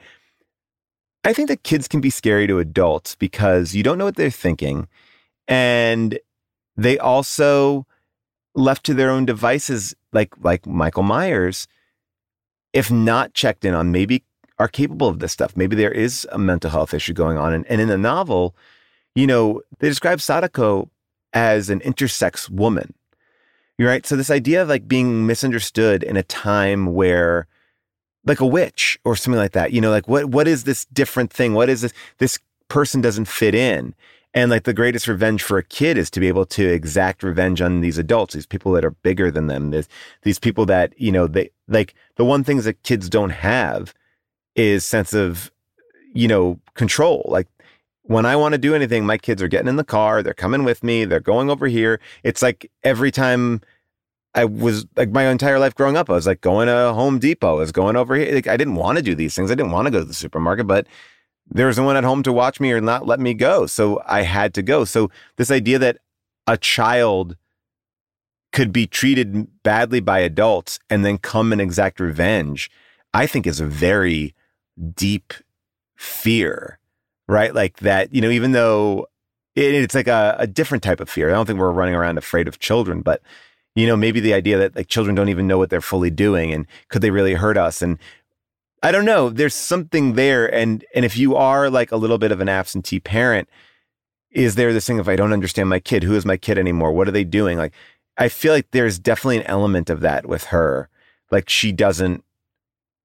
[1.22, 4.30] I think that kids can be scary to adults because you don't know what they're
[4.30, 4.88] thinking.
[5.46, 6.18] And
[6.76, 7.86] they also,
[8.56, 11.68] left to their own devices, like like Michael Myers,
[12.72, 14.24] if not checked in on, maybe
[14.58, 15.56] are capable of this stuff.
[15.56, 17.52] Maybe there is a mental health issue going on.
[17.52, 18.54] And, and in the novel,
[19.14, 20.90] you know, they describe Sadako
[21.32, 22.94] as an intersex woman.
[23.78, 24.06] You're right.
[24.06, 27.46] So this idea of like being misunderstood in a time where
[28.24, 31.30] like a witch or something like that, you know, like what what is this different
[31.30, 31.52] thing?
[31.52, 32.38] What is this this
[32.68, 33.94] person doesn't fit in?
[34.36, 37.62] And like the greatest revenge for a kid is to be able to exact revenge
[37.62, 39.88] on these adults, these people that are bigger than them, these,
[40.24, 43.94] these people that, you know, they like the one things that kids don't have
[44.54, 45.50] is sense of,
[46.12, 47.24] you know, control.
[47.30, 47.48] Like
[48.02, 50.64] when I want to do anything, my kids are getting in the car, they're coming
[50.64, 51.98] with me, they're going over here.
[52.22, 53.62] It's like every time
[54.34, 57.56] I was like my entire life growing up, I was like going to Home Depot,
[57.56, 58.34] I was going over here.
[58.34, 59.50] Like I didn't want to do these things.
[59.50, 60.86] I didn't want to go to the supermarket, but
[61.48, 63.66] there was no one at home to watch me or not let me go.
[63.66, 64.84] So I had to go.
[64.84, 65.98] So this idea that
[66.46, 67.36] a child
[68.52, 72.70] could be treated badly by adults and then come and exact revenge,
[73.12, 74.34] I think is a very
[74.94, 75.34] deep
[75.96, 76.78] fear
[77.28, 77.54] right?
[77.54, 79.06] Like that, you know, even though
[79.54, 81.30] it, it's like a, a different type of fear.
[81.30, 83.22] I don't think we're running around afraid of children, but
[83.74, 86.52] you know, maybe the idea that like children don't even know what they're fully doing
[86.52, 87.82] and could they really hurt us?
[87.82, 87.98] And
[88.86, 89.30] I don't know.
[89.30, 90.46] There's something there.
[90.54, 93.48] And and if you are like a little bit of an absentee parent,
[94.30, 96.04] is there this thing of I don't understand my kid?
[96.04, 96.92] Who is my kid anymore?
[96.92, 97.58] What are they doing?
[97.58, 97.74] Like
[98.16, 100.88] I feel like there's definitely an element of that with her.
[101.32, 102.22] Like she doesn't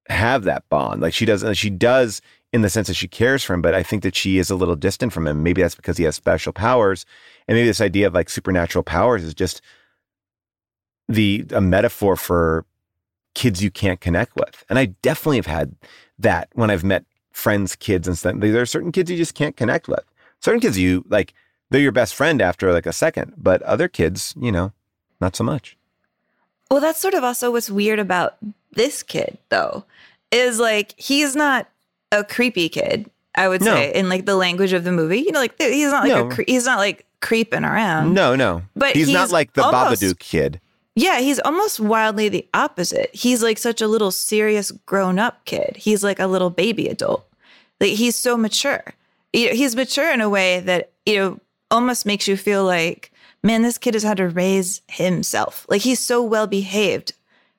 [0.07, 1.01] have that bond.
[1.01, 2.21] Like she doesn't she does
[2.53, 4.55] in the sense that she cares for him, but I think that she is a
[4.55, 5.41] little distant from him.
[5.41, 7.07] Maybe that's because he has special powers.
[7.47, 9.61] And maybe this idea of like supernatural powers is just
[11.07, 12.65] the a metaphor for
[13.33, 14.63] kids you can't connect with.
[14.69, 15.75] And I definitely have had
[16.19, 18.35] that when I've met friends, kids and stuff.
[18.37, 20.03] There are certain kids you just can't connect with.
[20.39, 21.33] Certain kids you like
[21.69, 24.73] they're your best friend after like a second, but other kids, you know,
[25.21, 25.77] not so much.
[26.69, 28.37] Well, that's sort of also what's weird about
[28.71, 29.85] this kid though.
[30.31, 31.67] Is like he's not
[32.11, 33.09] a creepy kid.
[33.35, 33.73] I would No.
[33.75, 35.19] say in like the language of the movie.
[35.19, 36.27] You know, like he's not like No.
[36.27, 38.13] a cre- he's not like creeping around.
[38.13, 38.63] No, no.
[38.75, 40.59] But he's, not like the Babadook kid.
[40.95, 43.09] Yeah, he's almost wildly the opposite.
[43.13, 45.77] He's like such a little serious grown up kid.
[45.77, 47.25] He's like a little baby adult.
[47.79, 48.93] Like he's so mature.
[49.31, 53.77] He's mature in a way that, you know, almost makes you feel like, man, this
[53.77, 55.65] kid has had to raise himself.
[55.69, 57.13] Like he's so well behaved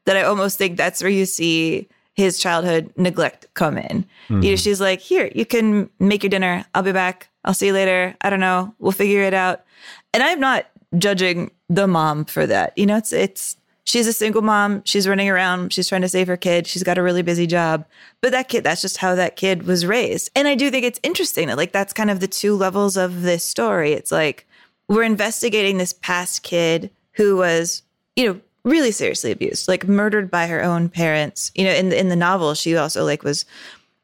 [0.04, 4.04] that I almost think that's where you see his childhood neglect come in.
[4.28, 4.54] You know, hmm.
[4.56, 6.66] she's like, here, you can make your dinner.
[6.74, 7.28] I'll be back.
[7.44, 8.14] I'll see you later.
[8.20, 8.74] I don't know.
[8.78, 9.64] We'll figure it out.
[10.12, 10.66] And I'm not
[10.98, 12.76] judging the mom for that.
[12.76, 14.82] You know, it's it's she's a single mom.
[14.84, 15.72] She's running around.
[15.72, 16.66] She's trying to save her kid.
[16.66, 17.84] She's got a really busy job.
[18.20, 20.30] But that kid, that's just how that kid was raised.
[20.34, 23.22] And I do think it's interesting that like that's kind of the two levels of
[23.22, 23.92] this story.
[23.92, 24.46] It's like
[24.88, 27.82] we're investigating this past kid who was,
[28.16, 31.50] you know, really seriously abused, like murdered by her own parents.
[31.54, 33.44] You know, in the in the novel, she also like was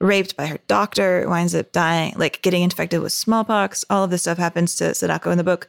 [0.00, 3.84] raped by her doctor, winds up dying, like getting infected with smallpox.
[3.90, 5.68] All of this stuff happens to Sadako in the book.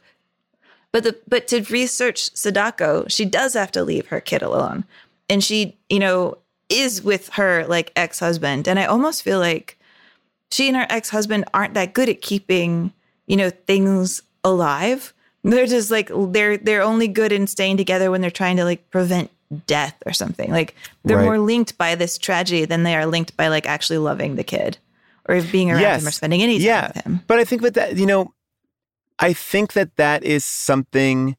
[0.92, 4.84] But the but to research Sadako, she does have to leave her kid alone.
[5.28, 8.66] And she, you know, is with her like ex-husband.
[8.66, 9.78] And I almost feel like
[10.50, 12.92] she and her ex-husband aren't that good at keeping,
[13.26, 15.12] you know, things alive.
[15.44, 18.90] They're just like they're they're only good in staying together when they're trying to like
[18.90, 19.30] prevent
[19.66, 20.50] death or something.
[20.50, 20.74] Like
[21.04, 21.24] they're Right.
[21.24, 24.78] more linked by this tragedy than they are linked by like actually loving the kid
[25.28, 26.90] or being around him or spending any time yeah.
[26.94, 27.20] with him.
[27.26, 28.32] But I think with that, you know,
[29.20, 31.36] I think that that is something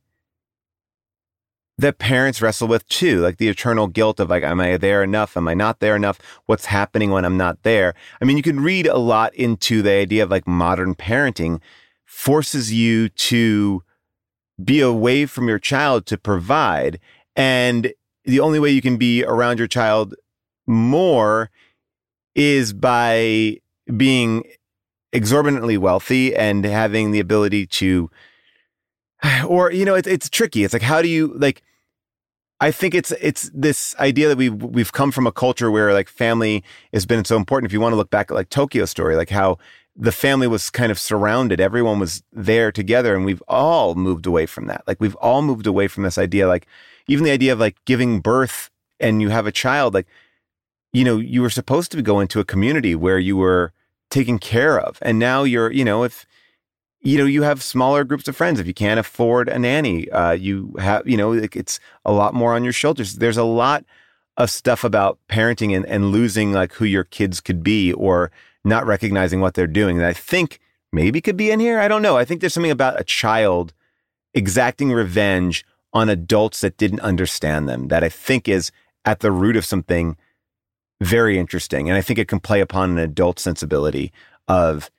[1.80, 5.36] that parents wrestle with too, like the eternal guilt of like, am I there enough?
[5.36, 6.20] Am I not there enough?
[6.46, 7.96] What's happening when I'm not there?
[8.22, 11.60] I mean, you can read a lot into the idea of like modern parenting
[12.06, 13.84] forces you to
[14.64, 17.00] be away from your child to provide.
[17.36, 17.94] And
[18.26, 20.14] the only way you can be around your child
[20.68, 21.50] more
[22.36, 23.58] is by
[23.98, 24.44] being
[25.14, 28.10] exorbitantly wealthy and having the ability to
[29.48, 30.64] or you know it's it's tricky.
[30.64, 31.62] It's like how do you like
[32.60, 35.94] I think it's it's this idea that we have we've come from a culture where
[35.94, 37.70] like family has been so important.
[37.70, 39.58] If you want to look back at like Tokyo story like how
[39.96, 44.46] the family was kind of surrounded everyone was there together and we've all moved away
[44.46, 44.84] from that.
[44.88, 46.68] Like we've all moved away from this idea like
[47.08, 48.70] even the idea of like giving birth
[49.00, 50.08] and you have a child like
[50.94, 53.74] you know you were supposed to go into a community where you were
[54.12, 55.00] taken care of.
[55.02, 56.26] And now you're you know if
[57.02, 58.60] you know you have smaller groups of friends.
[58.60, 62.54] If you can't afford a nanny uh, you have you know it's a lot more
[62.54, 63.16] on your shoulders.
[63.16, 63.84] There's a lot
[64.38, 68.32] of stuff about parenting and, and losing like who your kids could be or
[68.64, 70.60] not recognizing what they're doing that i think
[70.92, 71.80] maybe could be in here.
[71.80, 72.18] I don't know.
[72.18, 73.74] I think there's something about a child
[74.34, 78.72] exacting revenge on adults that didn't understand them that i think is
[79.04, 80.16] at the root of something
[81.02, 81.90] very interesting.
[81.90, 84.14] And I think it can play upon an adult sensibility
[84.48, 84.90] of,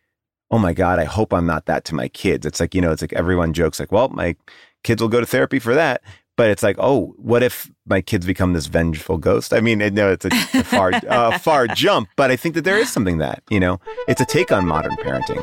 [0.50, 2.44] oh my God, I hope I'm not that to my kids.
[2.44, 4.36] It's like, you know, it's like everyone jokes like, well, my
[4.82, 6.02] kids will go to therapy for that.
[6.36, 9.52] But it's like, oh, what if my kids become this vengeful ghost?
[9.52, 12.78] I mean, no, it's a, a far, uh, far jump, but I think that there
[12.78, 15.42] is something that, you know, it's a take on modern parenting.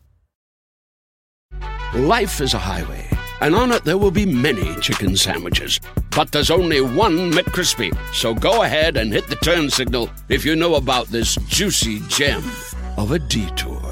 [1.93, 3.07] Life is a highway,
[3.41, 5.79] and on it there will be many chicken sandwiches.
[6.15, 7.95] But there's only one McCrispy.
[8.13, 12.43] So go ahead and hit the turn signal if you know about this juicy gem
[12.97, 13.91] of a detour.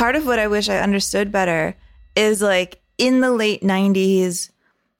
[0.00, 1.76] part of what I wish I understood better
[2.16, 4.50] is like in the late 90s,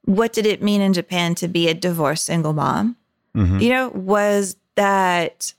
[0.05, 2.95] what did it mean in Japan to be a divorced single mom?
[3.35, 3.59] Mm-hmm.
[3.59, 5.53] You know, was that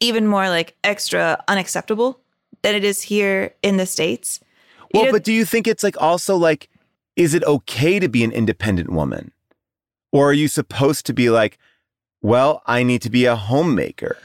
[0.00, 2.20] even more like extra unacceptable
[2.62, 4.40] than it is here in the States?
[4.94, 6.68] You Well, know, but do you think it's like also like,
[7.16, 9.32] is it okay to be an independent woman?
[10.12, 11.58] Or are you supposed to be like,
[12.22, 14.16] well, I need to be a homemaker?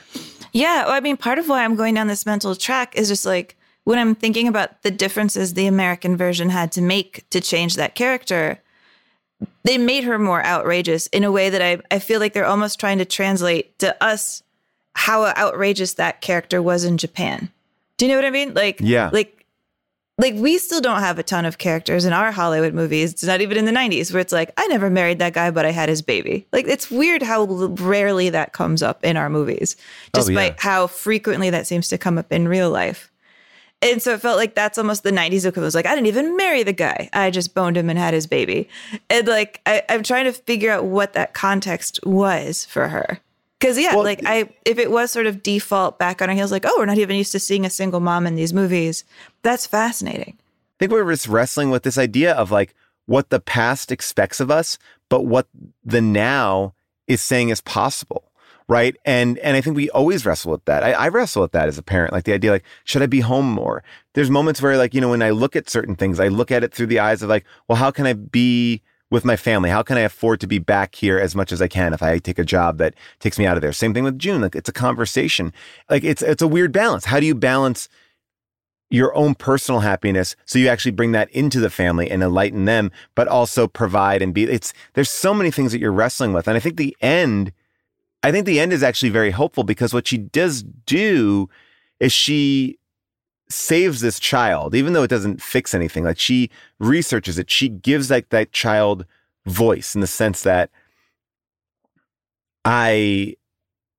[0.54, 3.26] Yeah, well, I mean, part of why I'm going down this mental track is just
[3.26, 7.76] like when I'm thinking about the differences the American version had to make to change
[7.76, 8.62] that character,
[9.64, 12.80] they made her more outrageous in a way that I, I feel like they're almost
[12.80, 14.44] trying to translate to us
[14.96, 17.50] how outrageous that character was in Japan.
[17.98, 18.54] Do you know what I mean?
[18.54, 19.10] Like, Yeah.
[19.14, 19.46] like,
[20.20, 23.14] like we still don't have a ton of characters in our Hollywood movies.
[23.14, 25.66] It's not even in the 90s where it's like, I never married that guy, but
[25.66, 26.46] I had his baby.
[26.54, 29.76] Like, it's weird how rarely that comes up in our movies,
[30.14, 30.60] Oh, despite yeah.
[30.60, 33.12] how frequently that seems to come up in real life.
[33.84, 35.58] And so it felt like that's almost the 90s equivalent.
[35.58, 37.10] It was like, I didn't even marry the guy.
[37.12, 38.70] I just boned him and had his baby.
[39.10, 43.20] And like, I, I'm trying to figure out what that context was for her.
[43.60, 46.52] Cause yeah, Well, like I, if it was sort of default back on our heels,
[46.52, 49.06] like, oh, we're not even used to seeing a single mom in these movies.
[49.42, 50.38] That's fascinating.
[50.38, 52.76] I think we're just wrestling with this idea of like
[53.06, 54.78] what the past expects of us,
[55.08, 55.48] but what
[55.84, 56.74] the now
[57.08, 58.24] is saying is possible.
[58.68, 58.96] Right.
[59.06, 60.84] And and I think we always wrestle with that.
[60.84, 63.20] I, I wrestle with that as a parent, like the idea like, should I be
[63.20, 63.84] home more?
[64.14, 66.64] There's moments where like, you know, when I look at certain things, I look at
[66.64, 69.70] it through the eyes of like, well, how can I be with my family?
[69.70, 72.18] How can I afford to be back here as much as I can if I
[72.18, 73.74] take a job that takes me out of there?
[73.74, 74.42] Same thing with June.
[74.42, 75.54] Like it's a conversation.
[75.90, 77.06] Like it's it's a weird balance.
[77.06, 77.90] How do you balance
[78.94, 82.92] your own personal happiness so you actually bring that into the family and enlighten them
[83.16, 86.56] but also provide and be it's there's so many things that you're wrestling with and
[86.56, 87.52] i think the end
[88.24, 91.48] i think the end is actually very hopeful because what she does do
[92.00, 92.78] is she
[93.54, 96.04] saves this child even though it doesn't fix anything.
[96.04, 96.50] Like she
[96.80, 97.50] researches it.
[97.50, 99.06] She gives like that child
[99.46, 100.70] voice in the sense that
[102.66, 103.36] i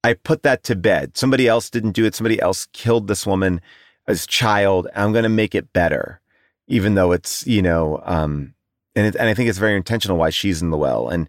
[0.03, 1.17] i put that to bed.
[1.17, 2.15] Somebody else didn't do it.
[2.15, 3.61] Somebody else killed this woman
[4.07, 4.89] as child.
[4.95, 6.21] I'm going to make it better
[6.67, 8.55] even though it's you know um
[8.97, 11.09] and it, and i think it's very intentional why she's in the well.
[11.09, 11.29] And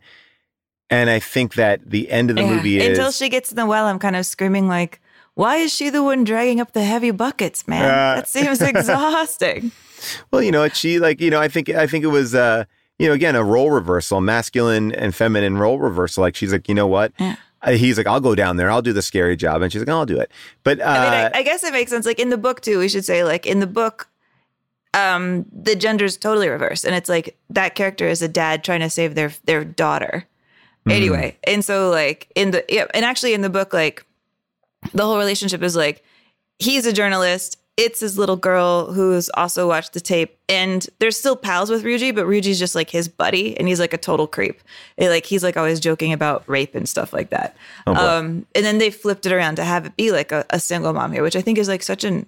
[0.89, 2.55] and i think that the end of the Yeah.
[2.55, 5.01] movie is Until she gets in the well, I'm kind of screaming like,
[5.33, 7.83] why is she the one dragging up the heavy buckets, man?
[7.85, 9.71] Uh, that seems exhausting.
[10.31, 12.63] well you know she like you know i think i think it was uh
[12.99, 16.75] you know again a role reversal masculine and feminine role reversal like she's like you
[16.75, 17.35] know what Yeah.
[17.61, 19.89] Uh, he's like i'll go down there i'll do the scary job and she's like
[19.89, 20.29] i'll do it
[20.63, 22.05] but uh I mean, I, I guess it makes sense.
[22.05, 24.07] Like in the book too, we should say like in the book,
[24.93, 28.89] um, the gender's totally reversed, and it's like that character is a dad trying to
[28.89, 30.25] save their their daughter.
[30.89, 34.05] Anyway, and so like in the yeah, and actually in the book, like
[34.93, 36.03] the whole relationship is like
[36.59, 37.57] he's a journalist.
[37.77, 42.15] It's his little girl who's also watched the tape, and they're still pals with Ryuji,
[42.15, 44.61] but Ryuji's just like his buddy, and he's like a total creep.
[44.97, 47.57] And, like he's like always joking about rape and stuff like that.
[47.85, 47.93] boy.
[47.93, 50.93] um, and then they flipped it around to have it be like a, a single
[50.93, 52.27] mom here, which I think is like such an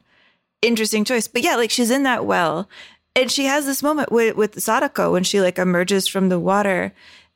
[0.61, 1.27] interesting choice.
[1.29, 2.67] But yeah, like she's in that well,
[3.15, 6.93] and she has this moment with with Sadako when she like emerges from the water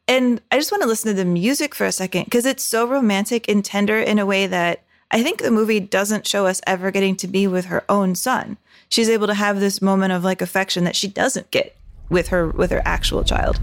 [0.08, 2.88] and I just want to listen to the music for a second because it's so
[2.88, 6.91] romantic and tender in a way that I think the movie doesn't show us ever
[6.91, 8.58] getting to be with her own son.
[8.89, 11.76] She's able to have this moment of like affection that she doesn't get
[12.10, 13.60] with her with her actual child.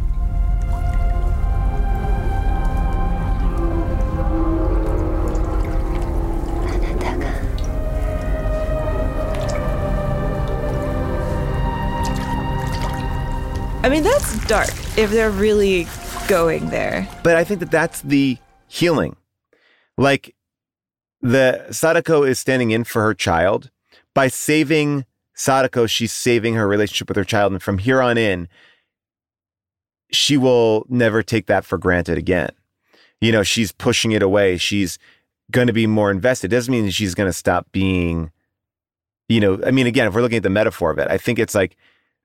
[13.80, 14.68] I mean, that's dark
[14.98, 15.86] if they're really
[16.28, 17.08] going there.
[17.22, 18.36] But I think that that's the
[18.68, 19.16] healing.
[19.96, 20.34] Like
[21.22, 23.70] the Sadako is standing in for her child
[24.14, 27.52] by saving Sadako, she's saving her relationship with her child.
[27.52, 28.48] And from here on in,
[30.10, 32.50] she will never take that for granted again.
[33.20, 34.58] You know, she's pushing it away.
[34.58, 34.98] She's
[35.50, 36.52] going to be more invested.
[36.52, 38.30] It doesn't mean she's going to stop being,
[39.28, 41.38] you know, I mean, again, if we're looking at the metaphor of it, I think
[41.38, 41.76] it's like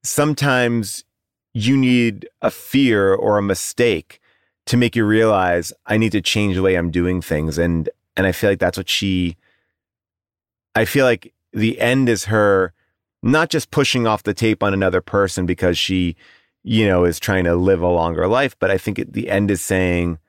[0.03, 1.05] sometimes
[1.53, 4.19] you need a fear or a mistake
[4.65, 7.57] to make you realize I need to change the way I'm doing things.
[7.57, 9.37] And and I feel like that's what she
[10.75, 12.73] I feel like the end is her
[13.21, 16.15] not just pushing off the tape on another person because she,
[16.63, 19.51] you know, is trying to live a longer life, but I think it, the end
[19.51, 20.19] is saying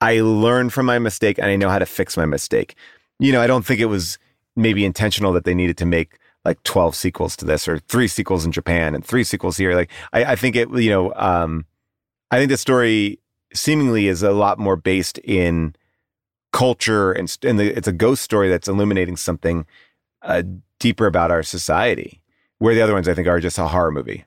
[0.00, 2.74] I learned from my mistake and I know how to fix my mistake.
[3.18, 4.18] You know, I don't think it was
[4.56, 8.44] maybe intentional that they needed to make like 12 sequels to this or three sequels
[8.44, 9.74] in Japan and three sequels here.
[9.74, 11.64] Like, I, I think it, you know, um,
[12.30, 13.18] I think the story
[13.52, 15.74] seemingly is a lot more based in
[16.52, 19.66] culture and, and the, it's a ghost story that's illuminating something
[20.22, 20.42] uh,
[20.78, 22.20] deeper about our society,
[22.58, 24.24] where the other ones I think are just a horror movie.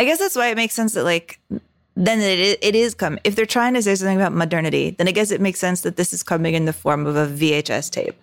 [0.00, 1.40] I guess that's why it makes sense that like
[1.94, 5.08] then it is, it is come if they're trying to say something about modernity, then
[5.08, 7.90] I guess it makes sense that this is coming in the form of a VHS
[7.90, 8.14] tape.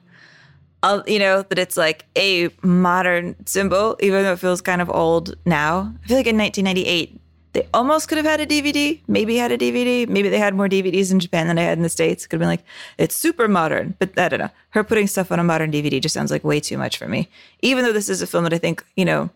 [0.82, 4.90] I'll, you know that it's like a modern symbol, even though it feels kind of
[4.90, 5.94] old now.
[6.04, 7.20] I feel like in 1998
[7.54, 10.08] they almost could have had a DVD, maybe had a DVD.
[10.08, 12.28] Maybe they had more DVDs in Japan than they had in the States.
[12.28, 12.64] Could have been like,
[12.98, 14.50] it's super modern, but I don't know.
[14.70, 17.28] Her putting stuff on a modern DVD just sounds like way too much for me.
[17.62, 19.32] Even though this is a film that I think, you know,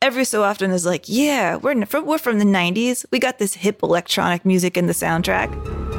[0.00, 3.06] every so often is like, yeah, we're from, we're from the 90s.
[3.12, 5.91] We got this hip electronic music in the soundtrack.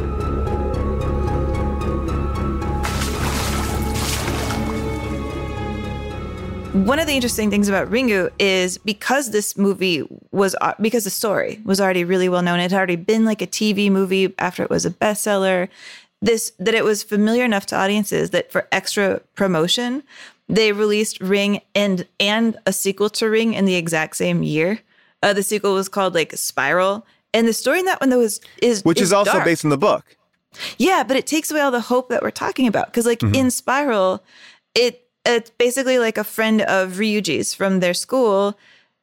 [6.74, 11.10] One of the interesting things about Ringu is because this movie was uh, because the
[11.10, 12.60] story was already really well known.
[12.60, 15.70] It had already been like a TV movie after it was a bestseller.
[16.22, 20.04] This that it was familiar enough to audiences that for extra promotion,
[20.50, 24.80] they released Ring and and a sequel to Ring in the exact same year.
[25.22, 28.40] Uh, the sequel was called like Spiral, and the story in that one though is
[28.62, 29.46] is which is, is also dark.
[29.46, 30.18] based on the book.
[30.78, 33.36] Yeah, but it takes away all the hope that we're talking about because like Mm-hmm.
[33.36, 34.24] in Spiral,
[34.76, 38.58] it it's basically like a friend of Ryuji's from their school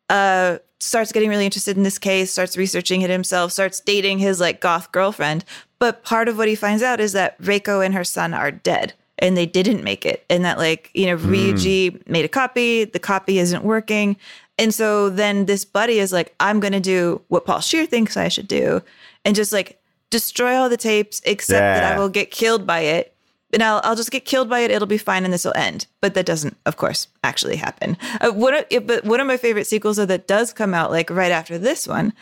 [0.08, 4.40] uh starts getting really interested in this case, starts researching it himself, starts dating his
[4.40, 5.44] like goth girlfriend.
[5.78, 8.94] But part of what he finds out is that Reiko and her son are dead
[9.18, 10.24] and they didn't make it.
[10.30, 14.16] And that like, you know, Ryuji made a copy, the copy isn't working.
[14.58, 18.28] And so then this buddy is like, I'm gonna do what Paul Scheer thinks I
[18.28, 18.82] should do
[19.24, 23.14] and just like destroy all the tapes except that I will get killed by it
[23.52, 24.70] and I'll, I'll just get killed by it.
[24.70, 25.86] It'll be fine, and this will end.
[26.00, 27.96] But that doesn't, of course, actually happen.
[28.20, 28.32] Uh,
[28.70, 31.58] of, but one of my favorite sequels though, that does come out like right after
[31.58, 32.12] this one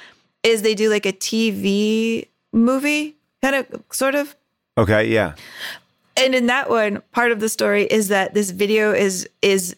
[0.43, 4.37] is they do like a TV movie, kind of, sort of.
[4.77, 5.35] Okay, yeah.
[6.17, 9.77] And in that one, part of the story is that this video is is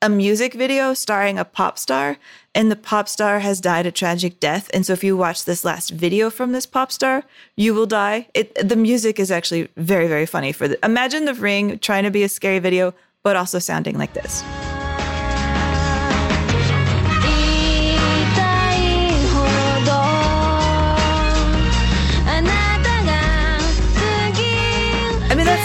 [0.00, 2.18] a music video starring a pop star,
[2.54, 4.70] and the pop star has died a tragic death.
[4.72, 7.24] And so, if you watch this last video from this pop star,
[7.56, 8.28] you will die.
[8.34, 10.52] It the music is actually very very funny.
[10.52, 14.14] For the imagine the ring trying to be a scary video, but also sounding like
[14.14, 14.42] this.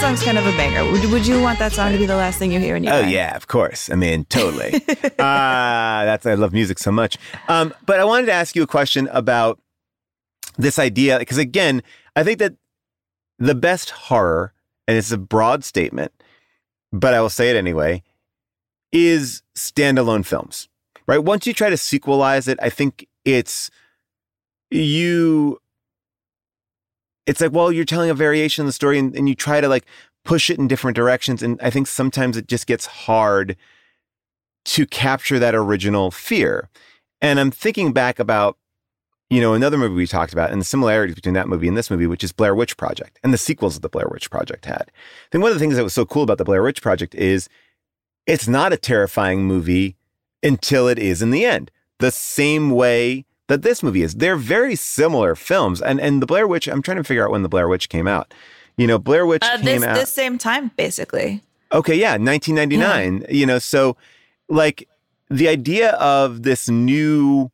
[0.04, 0.84] Song's kind of a banger.
[0.92, 2.92] Would, would you want that song to be the last thing you hear in your
[2.92, 3.88] Oh yeah, of course.
[3.88, 4.82] I mean, totally.
[5.18, 7.16] Ah, that's I love music so much.
[7.48, 9.58] Um, but I wanted to ask you a question about
[10.58, 11.82] this idea because again,
[12.14, 12.52] I think that
[13.38, 14.52] the best horror,
[14.86, 16.12] and it's a broad statement,
[16.92, 18.02] but I will say it anyway,
[18.92, 20.68] is standalone films.
[21.06, 21.24] Right?
[21.24, 23.70] Once you try to sequelize it, I think it's
[24.70, 25.62] you
[27.26, 29.68] it's like, well, you're telling a variation of the story and, and you try to
[29.68, 29.84] like
[30.24, 31.42] push it in different directions.
[31.42, 33.56] And I think sometimes it just gets hard
[34.66, 36.68] to capture that original fear.
[37.20, 38.56] And I'm thinking back about,
[39.30, 41.90] you know, another movie we talked about and the similarities between that movie and this
[41.90, 44.90] movie, which is Blair Witch Project and the sequels that the Blair Witch Project had.
[44.90, 47.14] I think one of the things that was so cool about the Blair Witch Project
[47.14, 47.48] is
[48.26, 49.96] it's not a terrifying movie
[50.42, 51.70] until it is in the end.
[51.98, 54.14] The same way that this movie is.
[54.14, 55.80] They're very similar films.
[55.82, 58.06] And and the Blair Witch, I'm trying to figure out when the Blair Witch came
[58.06, 58.32] out.
[58.76, 59.94] You know, Blair Witch Uh, came this out.
[59.94, 61.42] this same time, basically.
[61.72, 63.26] Okay, yeah, 1999.
[63.28, 63.96] You know, so
[64.48, 64.88] like
[65.30, 67.50] the idea of this new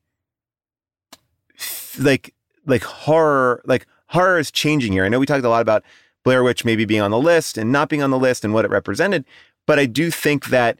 [1.99, 2.35] like
[2.67, 5.05] like horror like horror is changing here.
[5.05, 5.83] I know we talked a lot about
[6.25, 8.65] Blair Witch maybe being on the list and not being on the list and what
[8.65, 9.25] it represented,
[9.67, 10.79] but I do think that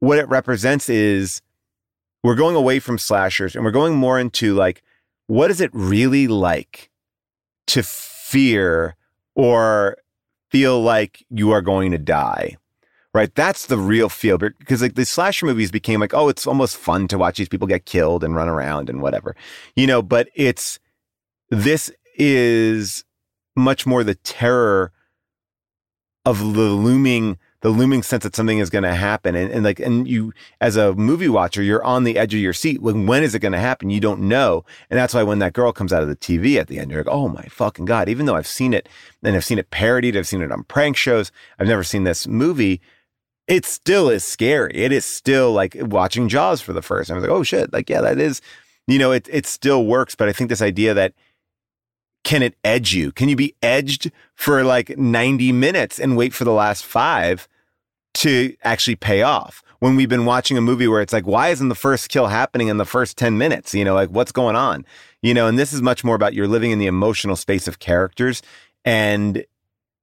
[0.00, 1.42] what it represents is
[2.22, 4.82] we're going away from slashers and we're going more into like
[5.26, 6.90] what is it really like
[7.68, 8.96] to fear
[9.36, 9.96] or
[10.50, 12.56] feel like you are going to die?
[13.14, 13.32] Right?
[13.34, 17.08] That's the real feel because like the slasher movies became like, oh, it's almost fun
[17.08, 19.34] to watch these people get killed and run around and whatever.
[19.74, 20.78] You know, but it's
[21.48, 23.04] this is
[23.56, 24.92] much more the terror
[26.24, 29.80] of the looming the looming sense that something is going to happen and, and like
[29.80, 33.22] and you as a movie watcher you're on the edge of your seat when when
[33.22, 33.90] is it going to happen?
[33.90, 34.64] You don't know.
[34.88, 37.04] And that's why when that girl comes out of the tv at the end you're
[37.04, 38.88] like oh my fucking god even though i've seen it
[39.22, 42.26] and i've seen it parodied i've seen it on prank shows i've never seen this
[42.26, 42.80] movie
[43.46, 44.70] it still is scary.
[44.76, 47.16] It is still like watching jaws for the first time.
[47.16, 48.40] I was like oh shit like yeah that is
[48.86, 51.14] you know it, it still works but i think this idea that
[52.24, 53.12] can it edge you?
[53.12, 57.48] Can you be edged for like 90 minutes and wait for the last five
[58.14, 59.62] to actually pay off?
[59.78, 62.68] When we've been watching a movie where it's like, why isn't the first kill happening
[62.68, 63.74] in the first 10 minutes?
[63.74, 64.84] You know, like what's going on?
[65.22, 67.78] You know, and this is much more about you're living in the emotional space of
[67.78, 68.42] characters
[68.84, 69.44] and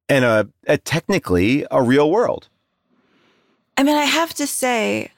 [0.09, 2.47] and a, a technically a real world.
[3.77, 5.11] I mean, I have to say,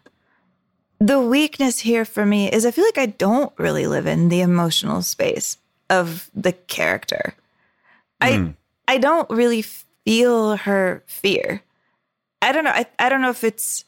[0.99, 4.41] the weakness here for me is I feel like I don't really live in the
[4.41, 5.57] emotional space
[5.89, 7.33] of the character.
[8.21, 8.55] Mm.
[8.87, 11.61] I I don't really feel her fear.
[12.41, 12.71] I don't know.
[12.71, 13.85] I, I don't know if it's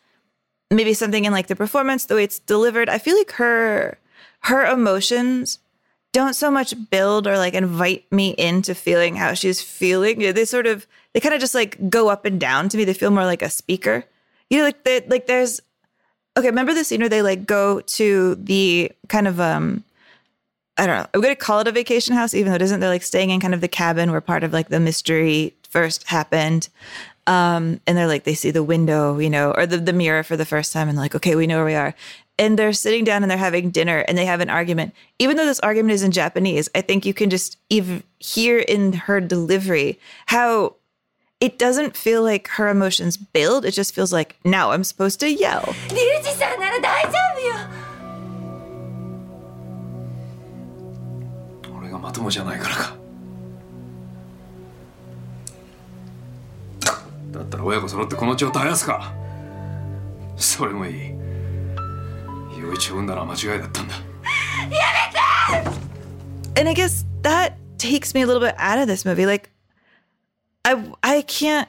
[0.70, 2.90] maybe something in like the performance, the way it's delivered.
[2.90, 3.98] I feel like her
[4.42, 5.60] her emotions
[6.14, 10.20] don't so much build or like invite me into feeling how she's feeling.
[10.20, 12.86] They sort of they kind of just like go up and down to me.
[12.86, 14.06] They feel more like a speaker.
[14.50, 15.62] You know, like they, like there's
[16.38, 16.50] okay.
[16.50, 19.84] Remember the scene where they like go to the kind of um
[20.78, 21.08] I don't know.
[21.14, 22.80] I'm going to call it a vacation house, even though it isn't.
[22.80, 26.08] They're like staying in kind of the cabin where part of like the mystery first
[26.08, 26.70] happened.
[27.28, 30.36] Um, and they're like, they see the window, you know, or the, the mirror for
[30.36, 31.94] the first time and like, okay, we know where we are.
[32.40, 34.96] And they're sitting down and they're having dinner and they have an argument.
[35.20, 38.94] Even though this argument is in Japanese, I think you can just even hear in
[38.94, 40.76] her delivery how
[41.40, 43.66] it doesn't feel like her emotions build.
[43.66, 45.76] It just feels like now I'm supposed to yell.
[52.11, 52.97] リュウジさんなら大丈夫よ俺がまともじゃないからか
[57.33, 59.13] だったら親子揃ってこの血を絶やすか
[60.37, 61.11] それもいい
[62.61, 63.95] 陽一を産んだのは間違いだったんだ
[66.59, 69.27] and I guess that takes me a little bit out of this movie.
[69.27, 69.51] Like,
[70.65, 71.69] I I can't.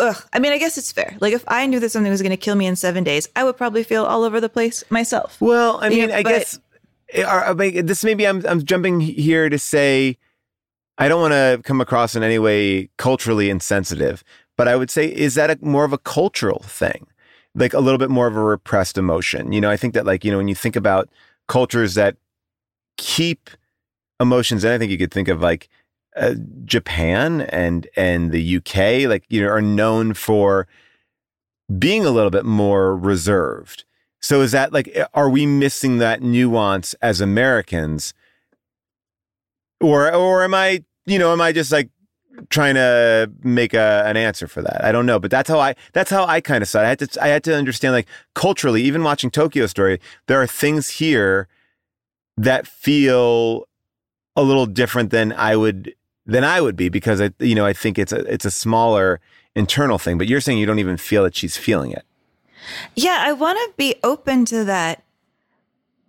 [0.00, 0.16] Ugh.
[0.32, 1.16] I mean, I guess it's fair.
[1.20, 3.44] Like, if I knew that something was going to kill me in seven days, I
[3.44, 5.40] would probably feel all over the place myself.
[5.40, 6.67] Well, I mean, Yeah, I but- guess eh,
[7.17, 10.17] are- are- this maybe I'm I'm jumping here to say
[10.97, 14.23] I don't want to come across in any way culturally insensitive,
[14.57, 17.07] but I would say is that a, more of a cultural thing,
[17.55, 19.51] like a little bit more of a repressed emotion.
[19.53, 21.09] You know, I think that like you know when you think about
[21.47, 22.17] cultures that
[22.97, 23.49] keep
[24.19, 25.69] emotions, and I think you could think of like
[26.15, 26.35] uh,
[26.65, 30.67] Japan and and the UK, like you know, are known for
[31.77, 33.85] being a little bit more reserved.
[34.21, 38.13] So is that like eh, are we missing that nuance as Americans?
[39.81, 41.89] Or or am I, you know, am I just like
[42.49, 44.83] trying to make a, an answer for that?
[44.83, 46.85] I don't know, but that's how I that's how I kind of saw it.
[46.85, 50.47] I had to I had to understand like culturally, even watching Tokyo Story, there are
[50.47, 51.47] things here
[52.37, 53.67] that feel
[54.35, 55.93] a little different than I would
[56.25, 59.21] than I would be because I you know, I think it's a it's a smaller
[59.55, 62.05] internal thing, but you're saying you don't even feel that she's feeling it.
[62.95, 65.03] Yeah, I want to be open to that.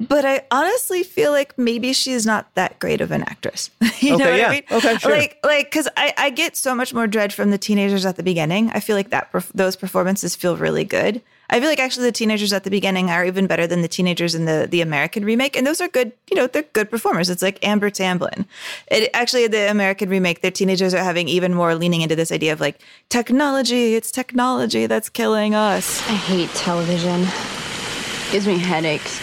[0.01, 3.69] But I honestly feel like maybe she's not that great of an actress.
[4.01, 4.47] you know Okay, what yeah.
[4.47, 4.63] I mean?
[4.71, 5.11] Okay, sure.
[5.11, 8.23] Like, like, because I, I get so much more dread from the teenagers at the
[8.23, 8.71] beginning.
[8.71, 11.21] I feel like that those performances feel really good.
[11.53, 14.37] I feel like actually the teenagers at the beginning are even better than the teenagers
[14.37, 16.13] in the the American remake, and those are good.
[16.31, 17.29] You know, they're good performers.
[17.29, 18.47] It's like Amber Tamblyn.
[18.87, 22.53] It actually the American remake, the teenagers are having even more leaning into this idea
[22.53, 23.97] of like technology.
[23.97, 26.01] It's technology that's killing us.
[26.09, 27.27] I hate television.
[28.31, 29.21] Gives me headaches.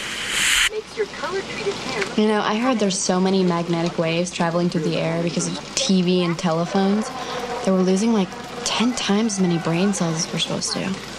[2.17, 5.53] You know, I heard there's so many magnetic waves traveling through the air because of
[5.75, 8.27] TV and telephones that we're losing like
[8.65, 11.16] 10 times as many brain cells as we're supposed to.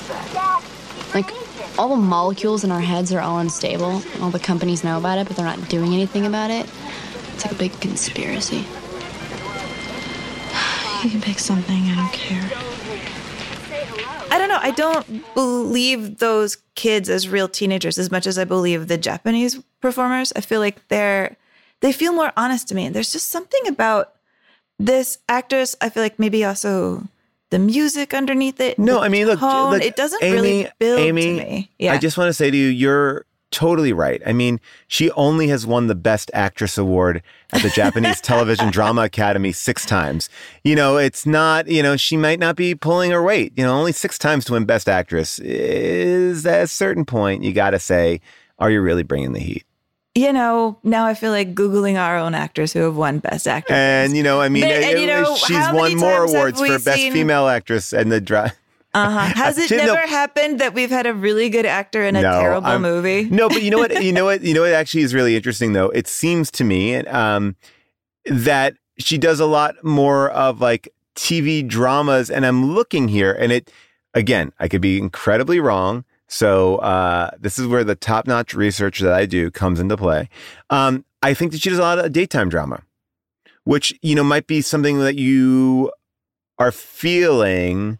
[1.15, 1.31] Like,
[1.79, 4.03] all the molecules in our heads are all unstable.
[4.21, 6.67] All the companies know about it, but they're not doing anything about it.
[7.35, 8.65] It's like a big conspiracy.
[11.05, 12.69] You can pick something, I don't care.
[14.31, 14.59] I don't know.
[14.61, 19.61] I don't believe those kids as real teenagers as much as I believe the Japanese
[19.81, 20.33] performers.
[20.37, 21.37] I feel like they're
[21.81, 22.89] they feel more honest to me.
[22.89, 24.15] There's just something about
[24.79, 25.77] this actress.
[25.81, 27.07] I feel like maybe also
[27.51, 28.79] the music underneath it.
[28.79, 31.71] No, I mean, look, tone, look, it doesn't Amy, really build Amy, to me.
[31.79, 34.21] Yeah, I just want to say to you, you're totally right.
[34.27, 37.23] I mean, she only has won the Best Actress award
[37.53, 40.29] at the Japanese Television Drama Academy six times.
[40.65, 43.53] You know, it's not, you know, she might not be pulling her weight.
[43.57, 47.53] You know, only six times to win Best Actress is at a certain point, you
[47.53, 48.21] got to say,
[48.59, 49.65] are you really bringing the heat?
[50.19, 53.77] You know, now I feel like Googling our own actors who have won Best Actress.
[53.77, 56.95] And, you know, I mean, But- and, you know, she's won more awards for Best
[56.97, 58.53] seen- Female Actress and the drama.
[58.95, 59.19] Uh-huh.
[59.37, 59.87] Has it She- no.
[59.95, 63.29] never happened that we've had a really good actor in a terrible I'm- movie?
[63.31, 64.03] No, but you know what?
[64.03, 64.43] You know what?
[64.43, 64.73] You know what?
[64.73, 65.91] Actually, is really interesting though.
[65.91, 67.55] It seems to me um,
[68.25, 73.53] that she does a lot more of like TV dramas, and I'm looking here, and
[73.53, 73.71] it
[74.15, 76.05] again, I could be incredibly wrong.
[76.29, 80.29] So uh, this is where the top-notch research that I do comes into play.
[80.71, 82.83] Um, I think that she does a lot of daytime drama,
[83.65, 85.91] which you know might be something that you
[86.59, 87.99] are feeling,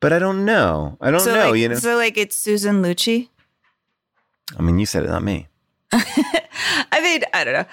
[0.00, 0.96] but I don't know.
[1.00, 1.50] I don't so know.
[1.50, 3.28] like, you know, so like it's Susan Lucci.
[4.56, 5.48] I mean, you said it, not me.
[5.92, 7.66] I mean, I don't know.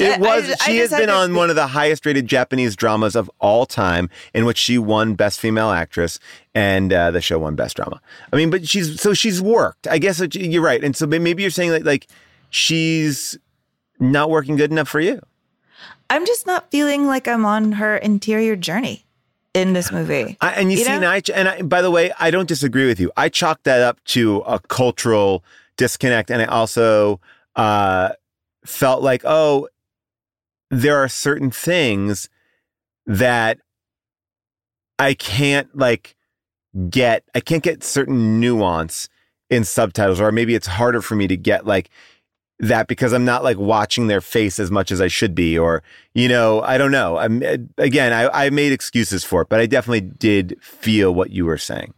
[0.00, 0.50] I- It was.
[0.50, 3.30] I- I she has been to- on one of the highest rated Japanese dramas of
[3.40, 6.18] all time, in which she won Best Female Actress,
[6.54, 8.00] and uh, the show won Best Drama.
[8.32, 9.86] I mean, but she's so she's worked.
[9.86, 12.06] I guess you're right, and so maybe you're saying that like
[12.50, 13.38] she's
[13.98, 15.20] not working good enough for you.
[16.08, 19.04] I'm just not feeling like I'm on her interior journey
[19.54, 20.36] in this movie.
[20.40, 22.86] I, and you, You see, and I, and I, by the way, I don't disagree
[22.86, 23.12] with you.
[23.16, 25.44] I chalk that up to a cultural
[25.76, 27.20] disconnect, and I also
[27.56, 28.10] uh,
[28.64, 29.68] felt like, oh,
[30.70, 32.28] there are certain things
[33.06, 33.58] that
[34.98, 36.16] I can't like
[36.88, 37.24] get.
[37.34, 39.08] I can't get certain nuance
[39.48, 41.90] in subtitles, or maybe it's harder for me to get like
[42.60, 45.82] that because I'm not like watching their face as much as I should be, or
[46.14, 47.16] you know, I don't know.
[47.16, 51.30] I'm eh, again, I, I made excuses for it, but I definitely did feel what
[51.30, 51.94] you were saying.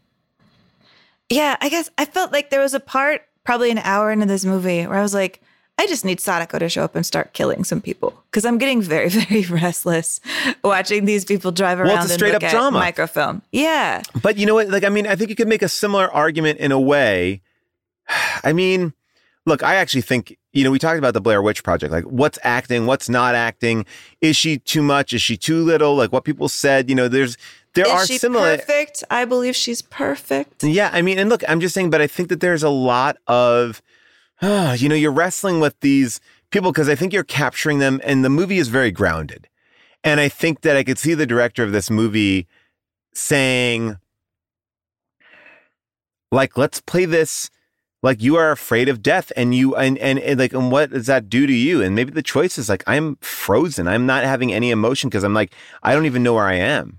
[1.28, 4.44] Yeah, I guess I felt like there was a part, probably an hour into this
[4.44, 5.41] movie, where I was like,
[5.82, 8.80] I just need Sadako to show up and start killing some people because I'm getting
[8.82, 10.20] very, very restless
[10.62, 12.78] watching these people drive around Well, it's a straight up drama.
[12.78, 13.42] microfilm.
[13.50, 14.68] Yeah, But you know what?
[14.68, 17.40] Like, I mean, I think you could make a similar argument in a way.
[18.44, 18.92] I mean,
[19.44, 21.90] look, I actually think, you know, we talked about the Blair Witch Project.
[21.92, 22.86] Like, what's acting?
[22.86, 23.84] What's not acting?
[24.20, 25.12] Is she too much?
[25.12, 25.96] Is she too little?
[25.96, 27.36] Like, what people said, you know, there's,
[27.74, 28.56] there is are she similar.
[28.56, 29.02] perfect?
[29.10, 30.62] I believe she's perfect.
[30.62, 33.16] Yeah, I mean, and look, I'm just saying, but I think that there's a lot
[33.26, 33.82] of,
[34.76, 36.20] you know, you're wrestling with these
[36.50, 39.48] people because I think you're capturing them, and the movie is very grounded.
[40.02, 42.48] And I think that I could see the director of this movie
[43.14, 43.98] saying,
[46.32, 47.50] like, let's play this
[48.02, 51.06] like you are afraid of death and you and, and and like and what does
[51.06, 51.80] that do to you?
[51.82, 53.86] And maybe the choice is like i'm frozen.
[53.86, 56.98] I'm not having any emotion because i'm like i don't even know where i am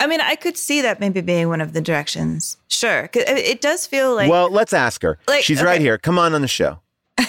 [0.00, 2.56] I, mean, I could see that maybe being one of the directions.
[2.68, 3.08] Sure.
[3.14, 4.28] it does feel like.
[4.30, 6.80] well let's ask her like, she's right here come on on the show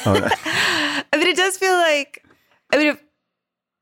[0.06, 0.28] Oh, no.
[0.46, 2.24] I mean, it does feel like.
[2.74, 3.04] I mean, if,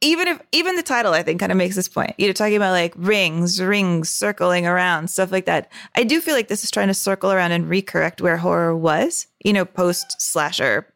[0.02, 2.14] even if even the title, I think, kind of makes this point.
[2.18, 5.72] You know, talking about like rings, rings circling around, stuff like that.
[5.96, 9.28] I do feel like this is trying to circle around and recorrect where horror was.
[9.44, 10.92] You know, post slasher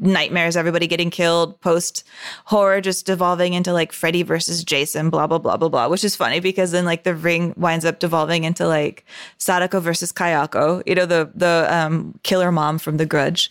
[0.00, 2.04] nightmares, everybody getting killed, post
[2.44, 6.14] horror just devolving into like Freddy versus Jason, blah blah blah blah blah, which is
[6.14, 9.04] funny because then like the ring winds up devolving into like
[9.38, 13.50] Sadako versus Kayako, you know, the the um, killer mom from The Grudge.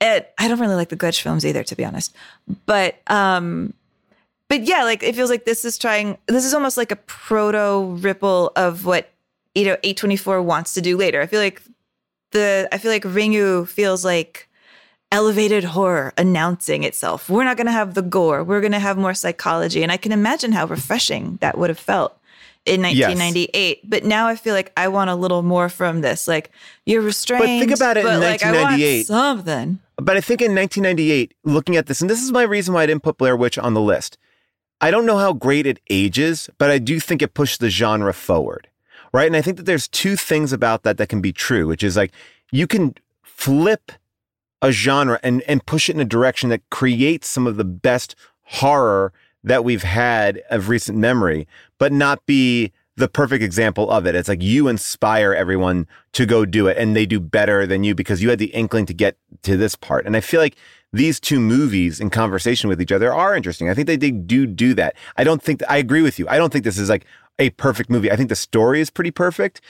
[0.00, 2.14] It, I don't really like the Grudge films either, to be honest.
[2.64, 3.74] But um,
[4.48, 6.18] but yeah, like it feels like this is trying.
[6.26, 9.10] This is almost like a proto ripple of what
[9.54, 11.20] you know A24 wants to do later.
[11.20, 11.62] I feel like
[12.32, 14.48] the I feel like Ringu feels like
[15.12, 17.28] elevated horror announcing itself.
[17.28, 18.44] We're not going to have the gore.
[18.44, 21.78] We're going to have more psychology, and I can imagine how refreshing that would have
[21.78, 22.16] felt
[22.66, 23.88] in 1998.
[23.88, 26.28] But now I feel like I want a little more from this.
[26.28, 26.50] Like
[26.86, 27.42] you're restrained.
[27.42, 29.06] But think about it in like, I want 1998.
[29.06, 29.78] something.
[29.96, 32.86] But I think in 1998, looking at this, and this is my reason why I
[32.86, 34.16] didn't put Blair Witch on the list.
[34.80, 38.14] I don't know how great it ages, but I do think it pushed the genre
[38.14, 38.68] forward.
[39.12, 39.26] Right.
[39.26, 41.96] And I think that there's two things about that that can be true, which is
[41.96, 42.12] like
[42.52, 43.92] you can flip
[44.62, 48.14] a genre and, and push it in a direction that creates some of the best
[48.42, 51.48] horror that we've had of recent memory,
[51.78, 54.14] but not be the perfect example of it.
[54.14, 57.94] It's like you inspire everyone to go do it and they do better than you
[57.94, 60.04] because you had the inkling to get to this part.
[60.04, 60.56] And I feel like
[60.92, 63.70] these two movies in conversation with each other are interesting.
[63.70, 64.96] I think they, they do do that.
[65.16, 66.26] I don't think, I agree with you.
[66.28, 67.06] I don't think this is like
[67.38, 68.10] a perfect movie.
[68.10, 69.62] I think the story is pretty perfect.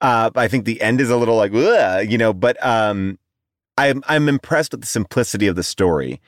[0.00, 3.18] Uh, I think the end is a little like, you know, but um,
[3.78, 6.20] I'm, I'm impressed with the simplicity of the story.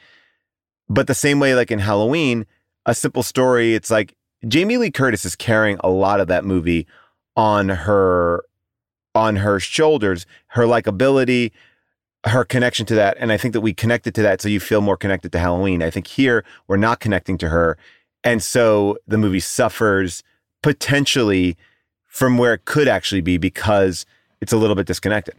[0.89, 2.47] But the same way, like in Halloween,
[2.87, 4.15] a simple story, it's like
[4.47, 6.87] Jamie Lee Curtis is carrying a lot of that movie
[7.37, 8.45] on her
[9.15, 11.51] on her shoulders, her likability,
[12.25, 13.17] her connection to that.
[13.19, 15.83] And I think that we connected to that so you feel more connected to Halloween.
[15.83, 17.77] I think here we're not connecting to her.
[18.23, 20.23] And so the movie suffers
[20.63, 21.57] potentially
[22.07, 24.07] from where it could actually be because
[24.41, 25.35] it's a little bit disconnected.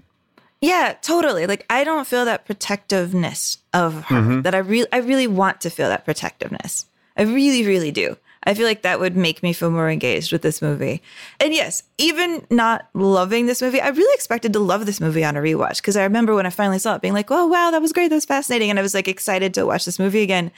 [0.62, 1.48] Yeah, totally.
[1.48, 4.44] Like I don't feel that protectiveness of her Mhm.
[4.44, 6.86] that I really I really want to feel that protectiveness.
[7.18, 8.18] I really really do.
[8.44, 11.02] I feel like that would make me feel more engaged with this movie.
[11.40, 15.38] And yes, even not loving this movie, I really expected to love this movie on
[15.38, 17.82] a rewatch because I remember when I finally saw it being like, "Oh, wow, that
[17.84, 18.08] was great.
[18.10, 20.52] That was fascinating." And I was like excited to watch this movie again.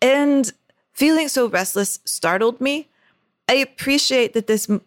[0.00, 0.52] And
[0.92, 2.86] feeling so restless startled me.
[3.48, 4.80] I appreciate that this m-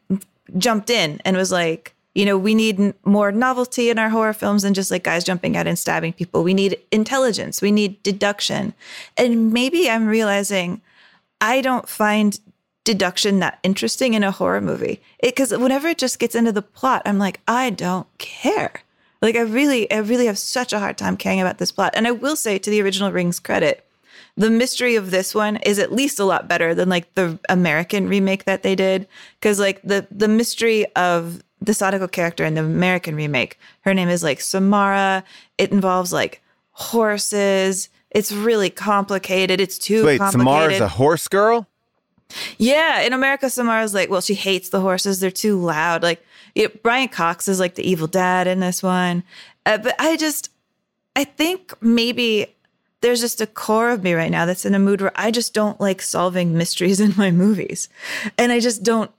[0.58, 4.64] jumped in and was like, you know, we need more novelty in our horror films
[4.64, 6.44] than just like guys jumping out and stabbing people.
[6.44, 8.74] We need intelligence, we need deduction.
[9.18, 10.82] And maybe I'm realizing
[11.40, 12.40] I don't find
[12.84, 15.00] deduction that interesting in a horror movie.
[15.22, 18.82] Because whenever it just gets into the plot, I'm like, I don't care.
[19.22, 21.94] Like I really, I really have such a hard time caring about this plot.
[21.96, 23.86] And I will say to the original Rings credit,
[24.36, 28.08] the mystery of this one is at least a lot better than like the American
[28.08, 29.08] remake that they did.
[29.40, 34.10] Cause like the the mystery of the Sadako character in the American remake, her name
[34.10, 35.24] is like Samara.
[35.58, 36.42] It involves like
[36.72, 37.90] horses.
[38.10, 39.62] It's really complicated.
[39.62, 40.48] It's too Wait, complicated.
[40.48, 41.68] Samara's a horse girl?
[42.58, 45.20] Yeah, in America, Samara's like, well, she hates the horses.
[45.20, 46.04] They're too loud.
[46.04, 49.24] Like, it, Brian Cox is like the evil dad in this one.
[49.66, 50.50] Uh, but I just,
[51.16, 52.56] I think maybe
[53.02, 55.54] there's just a core of me right now that's in a mood where I just
[55.54, 57.90] don't like solving mysteries in my movies.
[58.38, 59.12] And I just don't,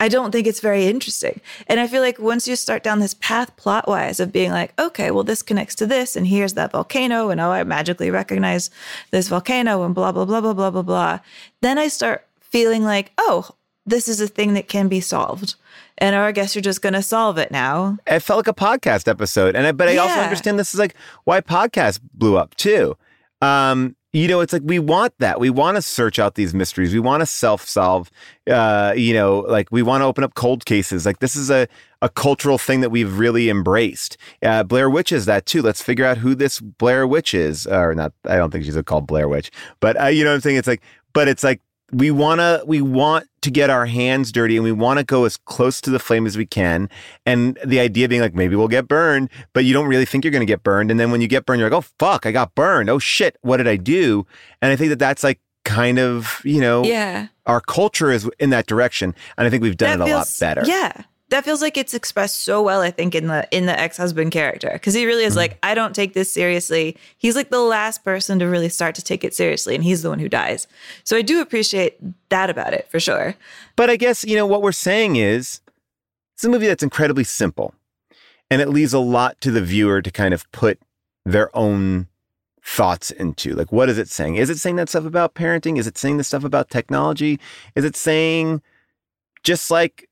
[0.00, 1.40] I don't think it's very interesting.
[1.68, 4.78] And I feel like once you start down this path plot wise of being like,
[4.78, 8.70] okay, well, this connects to this, and here's that volcano, and oh, I magically recognize
[9.12, 11.18] this volcano, and blah, blah, blah, blah, blah, blah, blah.
[11.62, 13.50] Then I start feeling like, oh,
[13.86, 15.54] this is a thing that can be solved.
[15.98, 17.98] And or I guess you're just going to solve it now.
[18.06, 19.54] It felt like a podcast episode.
[19.54, 22.96] And I, but I also understand this is like why podcasts blew up too.
[23.40, 25.40] Um, you know, it's like we want that.
[25.40, 26.94] We want to search out these mysteries.
[26.94, 28.12] We want to self solve.
[28.48, 31.04] Uh, you know, like we want to open up cold cases.
[31.04, 31.66] Like this is a
[32.00, 34.16] a cultural thing that we've really embraced.
[34.40, 35.62] Uh, Blair Witch is that too.
[35.62, 38.12] Let's figure out who this Blair Witch is, or not.
[38.24, 39.50] I don't think she's called Blair Witch,
[39.80, 40.58] but uh, you know what I'm saying.
[40.58, 41.60] It's like, but it's like
[41.92, 45.24] we want to we want to get our hands dirty and we want to go
[45.24, 46.88] as close to the flame as we can.
[47.24, 50.32] And the idea being like maybe we'll get burned but you don't really think you're
[50.32, 50.90] going to get burned.
[50.90, 52.90] And then when you get burned you're like oh fuck i got burned.
[52.90, 54.26] Oh shit what did i do?
[54.60, 57.28] And i think that that's like kind of you know Yeah.
[57.46, 60.28] our culture is in that direction and i think we've done That it a lot
[60.38, 60.62] better.
[60.66, 61.04] Yeah.
[61.34, 64.70] That feels like it's expressed so well, I think, in the in the ex-husband character.
[64.72, 65.38] Because he really is Mm-hmm.
[65.38, 66.96] like, I don't take this seriously.
[67.18, 70.10] He's like the last person to really start to take it seriously, and he's the
[70.10, 70.68] one who dies.
[71.02, 73.34] So I do appreciate that about it for sure.
[73.74, 75.60] But I guess, you know, what we're saying is
[76.34, 77.74] it's a movie that's incredibly simple
[78.48, 80.78] and it leaves a lot to the viewer to kind of put
[81.24, 82.06] their own
[82.62, 83.54] thoughts into.
[83.54, 84.36] Like, what is it saying?
[84.36, 85.78] Is it saying that stuff about parenting?
[85.78, 87.40] Is it saying the stuff about technology?
[87.74, 88.62] Is it saying
[89.42, 90.08] just like,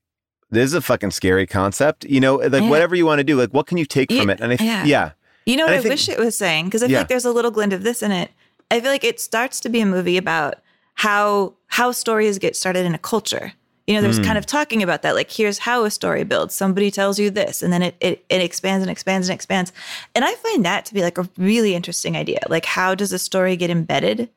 [0.53, 2.69] this is a fucking scary concept, you know, like Yeah.
[2.69, 4.41] whatever you want to do, like what can you take from it?
[4.41, 4.85] And I, th- yeah.
[4.85, 5.11] yeah.
[5.47, 6.67] You know what I, I think- wish it was saying?
[6.67, 6.99] Because I feel Yeah.
[6.99, 8.31] like there's a little glint of this in it.
[8.71, 10.55] I feel like it starts to be a movie about
[10.95, 13.53] how how stories get started in a culture.
[13.87, 14.25] You know, there's Mm.
[14.27, 15.15] kind of talking about that.
[15.17, 16.55] Like, here's how a story builds.
[16.55, 19.73] Somebody tells you this, and then it, it it expands and expands and expands.
[20.15, 22.39] And I find that to be like a really interesting idea.
[22.49, 24.29] Like, how does a story get embedded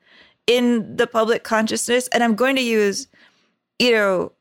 [0.47, 2.07] in the public consciousness?
[2.13, 3.07] And I'm going to use,
[3.79, 4.31] you know,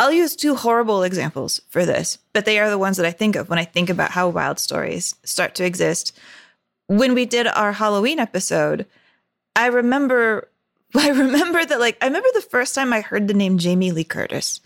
[0.00, 3.36] I'll use two horrible examples for this, but they are the ones that I think
[3.36, 6.18] of when I think about how wild stories start to exist.
[6.86, 8.86] When we did our Halloween episode,
[9.54, 10.48] I remember
[10.96, 14.02] I remember that like I remember the first time I heard the name Jamie Lee
[14.02, 14.60] Curtis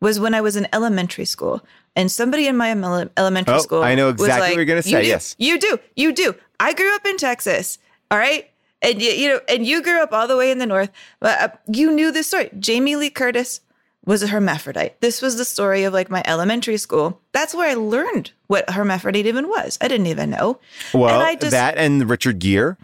[0.00, 1.64] was when I was in elementary school.
[1.94, 4.64] And somebody in my ele- elementary Oh, school I know was exactly like, what you're
[4.64, 5.78] gonna "You say, do, yes." You do.
[5.94, 6.34] You do.
[6.58, 7.78] I grew up in Texas.
[8.10, 8.50] All right.
[8.82, 10.90] And you, you know, and you grew up all the way in the north.
[11.20, 12.50] But uh, you knew this story.
[12.58, 13.60] Jamie Lee Curtis
[14.04, 15.00] was a hermaphrodite.
[15.00, 17.20] This was the story of like my elementary school.
[17.32, 19.78] That's where I learned what hermaphrodite even was.
[19.80, 20.58] I didn't even know.
[20.92, 22.76] Well, and I just, that and Richard Gere.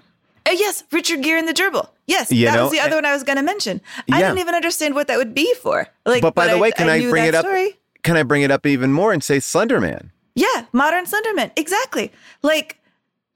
[0.46, 1.88] Uh, yes, Richard Gere and the gerbil.
[2.06, 3.80] Yes, You that know, was the other and- one I was going to mention.
[4.10, 5.88] I didn't even understand what that would be for.
[6.06, 7.44] Like, but by the I- way, can I, knew bring it up?
[7.44, 7.78] Story.
[8.02, 10.10] Can I bring it up even more and say Slenderman?
[10.34, 11.50] Yeah, modern Slenderman.
[11.56, 12.12] Exactly.
[12.42, 12.78] Like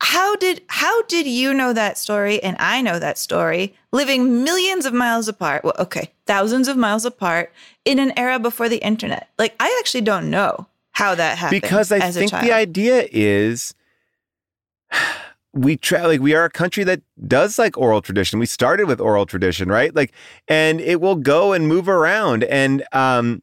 [0.03, 4.85] how did how did you know that story and I know that story living millions
[4.85, 5.63] of miles apart?
[5.63, 7.53] Well, okay, thousands of miles apart
[7.85, 9.29] in an era before the internet.
[9.39, 13.75] Like I actually don't know how that happened because I think the idea is
[15.53, 18.41] we try like we are a country that does like oral tradition.
[18.41, 19.95] We started with oral tradition, right?
[19.95, 20.13] Like
[20.49, 23.41] and it will go and move around and um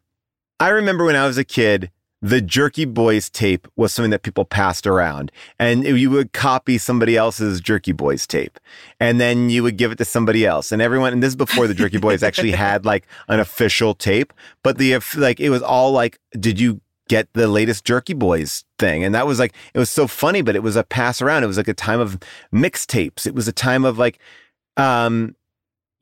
[0.60, 1.90] I remember when I was a kid,
[2.22, 7.16] the Jerky Boys tape was something that people passed around, and you would copy somebody
[7.16, 8.60] else's Jerky Boys tape,
[9.00, 11.14] and then you would give it to somebody else, and everyone.
[11.14, 14.94] And this is before the Jerky Boys actually had like an official tape, but the
[14.94, 19.04] if like it was all like, did you get the latest Jerky Boys thing?
[19.04, 21.44] And that was like it was so funny, but it was a pass around.
[21.44, 22.20] It was like a time of
[22.54, 23.26] mixtapes.
[23.26, 24.20] It was a time of like,
[24.76, 25.36] um,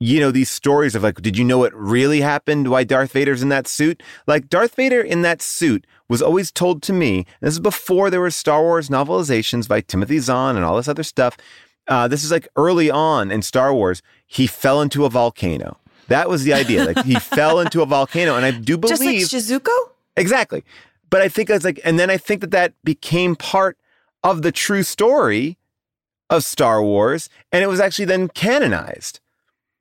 [0.00, 2.68] you know, these stories of like, did you know what really happened?
[2.68, 4.02] Why Darth Vader's in that suit?
[4.26, 8.20] Like, Darth Vader in that suit was always told to me, this is before there
[8.20, 11.36] were Star Wars novelizations by Timothy Zahn and all this other stuff.
[11.88, 14.02] Uh, this is like early on in Star Wars.
[14.26, 15.78] He fell into a volcano.
[16.06, 16.84] That was the idea.
[16.84, 18.36] Like, he fell into a volcano.
[18.36, 18.98] And I do believe.
[18.98, 19.76] Just like Shizuko?
[20.16, 20.64] Exactly.
[21.10, 23.78] But I think it's like, and then I think that that became part
[24.22, 25.58] of the true story
[26.30, 27.28] of Star Wars.
[27.50, 29.20] And it was actually then canonized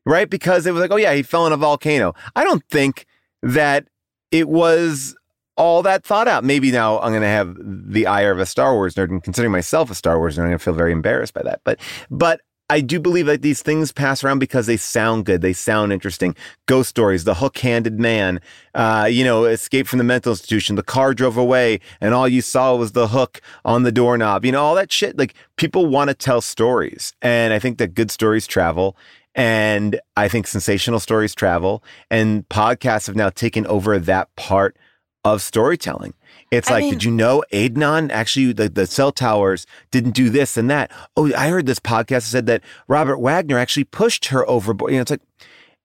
[0.08, 0.30] right?
[0.30, 2.16] Because it was like, oh yeah, he fell in a volcano.
[2.36, 3.06] I don't think
[3.44, 3.88] that
[4.32, 5.16] it was
[5.58, 6.44] all that thought out.
[6.44, 9.52] Maybe now I'm going to have the ire of a Star Wars nerd, and considering
[9.52, 11.62] myself a Star Wars nerd, I'm going to feel very embarrassed by that.
[11.64, 11.80] But,
[12.10, 15.42] but I do believe that these things pass around because they sound good.
[15.42, 16.36] They sound interesting.
[16.66, 18.42] Ghost stories, the hook-handed man,
[18.76, 20.76] uh, you know, escape from the mental institution.
[20.76, 24.46] The car drove away, and all you saw was the hook on the doorknob.
[24.46, 25.18] You know, all that shit.
[25.18, 28.98] Like people want to tell stories, and I think that good stories travel.
[29.38, 34.76] And I think sensational stories travel and podcasts have now taken over that part
[35.24, 36.16] of storytelling.
[36.50, 40.30] It's I like, mean, did you know Adnan actually the, the cell towers didn't do
[40.30, 40.92] this and that?
[41.16, 44.92] Oh, I heard this podcast said that Robert Wagner actually pushed her overboard.
[44.92, 45.22] You know, it's like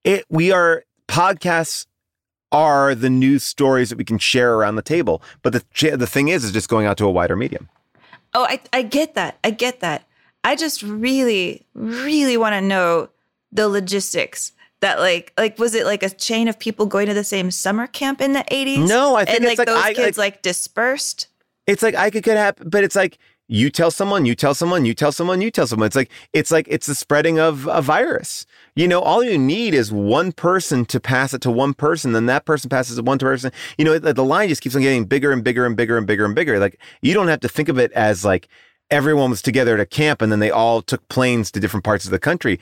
[0.03, 1.87] it we are podcasts
[2.53, 5.23] are the news stories that we can share around the table.
[5.43, 7.69] But the the thing is is just going out to a wider medium.
[8.35, 9.39] Oh, I, I get that.
[9.45, 10.07] I get that.
[10.45, 13.09] I just really, really want to know
[13.53, 17.25] the logistics that like like was it like a chain of people going to the
[17.25, 20.19] same summer camp in the 80s no i think and like, like those I, kids
[20.19, 21.29] like, like dispersed?
[21.67, 23.19] It's like i could could happen but it's like
[23.53, 25.87] you tell someone you tell someone you tell someone you tell someone.
[25.87, 28.47] It's like it's like it's the spreading of a virus.
[28.75, 32.25] You know all you need is one person to pass it to one person then
[32.27, 33.53] that person passes it one to person.
[33.77, 36.25] You know the line just keeps on getting bigger and bigger and bigger and bigger
[36.25, 36.59] and bigger.
[36.59, 38.49] Like you don't have to think of it as like
[38.91, 42.07] everyone was together at a camp and then they all took planes to different parts
[42.07, 42.59] of the country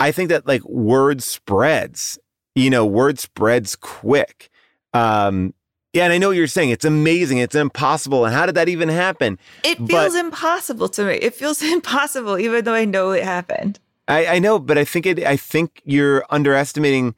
[0.00, 2.18] I think that like word spreads,
[2.54, 4.48] you know, word spreads quick.
[4.94, 5.54] Um,
[5.92, 6.70] yeah, and I know what you're saying.
[6.70, 7.38] It's amazing.
[7.38, 8.24] It's impossible.
[8.24, 9.38] And how did that even happen?
[9.64, 11.14] It feels but, impossible to me.
[11.14, 13.80] It feels impossible, even though I know it happened.
[14.06, 15.24] I, I know, but I think it.
[15.24, 17.14] I think you're underestimating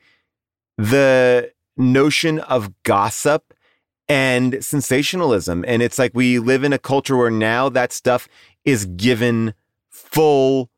[0.77, 3.55] the notion of gossip
[4.09, 5.65] and sensationalism.
[5.69, 8.29] And it's like we live in a culture where now that stuff
[8.65, 9.55] is given
[9.89, 10.69] full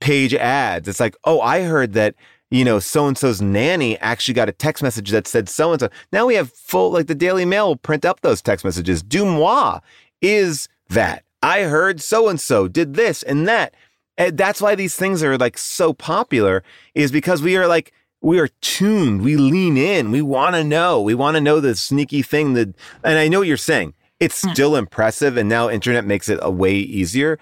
[0.00, 0.88] page ads.
[0.88, 2.14] It's like, oh, I heard that,
[2.50, 5.80] you know, so and so's nanny actually got a text message that said so and
[5.80, 5.88] so.
[6.12, 9.02] Now we have full, like the Daily Mail will print up those text messages.
[9.02, 9.80] DeuxMoi
[10.22, 11.24] is that.
[11.42, 13.74] I heard so and so did this and that.
[14.16, 18.40] And that's why these things are like so popular, is because we are like, we
[18.40, 19.22] are tuned.
[19.22, 20.10] We lean in.
[20.10, 21.00] We want to know.
[21.00, 22.74] We want to know the sneaky thing that,
[23.04, 23.94] and I know what you're saying.
[24.18, 24.50] It's hmm.
[24.50, 25.36] still impressive.
[25.36, 27.38] And now internet makes it a way easier.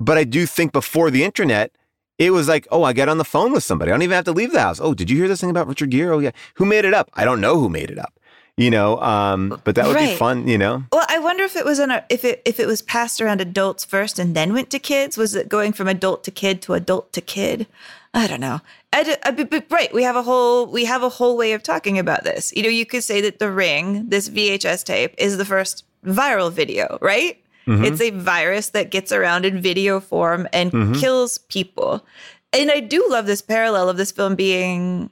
[0.00, 1.72] But I do think before the internet,
[2.18, 3.90] it was like, oh, I get on the phone with somebody.
[3.90, 4.80] I don't even have to leave the house.
[4.80, 6.14] Oh, did you hear this thing about Richard Gere?
[6.14, 6.30] Oh, yeah.
[6.54, 7.10] Who made it up?
[7.14, 8.12] I don't know who made it up.
[8.58, 10.12] You know, um, but that would right.
[10.12, 10.48] be fun.
[10.48, 10.84] You know.
[10.90, 13.84] Well, I wonder if it was a, if it if it was passed around adults
[13.84, 15.18] first and then went to kids.
[15.18, 17.66] Was it going from adult to kid to adult to kid?
[18.14, 18.62] I don't know.
[18.94, 21.98] I, I, but, right, we have a whole we have a whole way of talking
[21.98, 22.50] about this.
[22.56, 26.50] You know, you could say that the Ring, this VHS tape, is the first viral
[26.50, 27.38] video, right?
[27.66, 27.84] Mm-hmm.
[27.84, 30.92] It's a virus that gets around in video form and mm-hmm.
[30.94, 32.04] kills people.
[32.52, 35.10] And I do love this parallel of this film being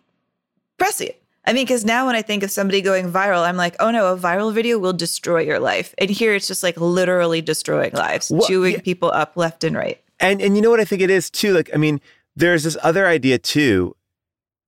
[0.79, 1.17] prescient.
[1.47, 4.13] I mean, because now when I think of somebody going viral, I'm like, oh no,
[4.13, 5.95] a viral video will destroy your life.
[5.99, 8.81] And here it's just like literally destroying lives, well, chewing yeah.
[8.81, 10.01] people up left and right.
[10.21, 11.53] And and you know what I think it is too?
[11.53, 12.01] Like, I mean,
[12.35, 13.95] there's this other idea too.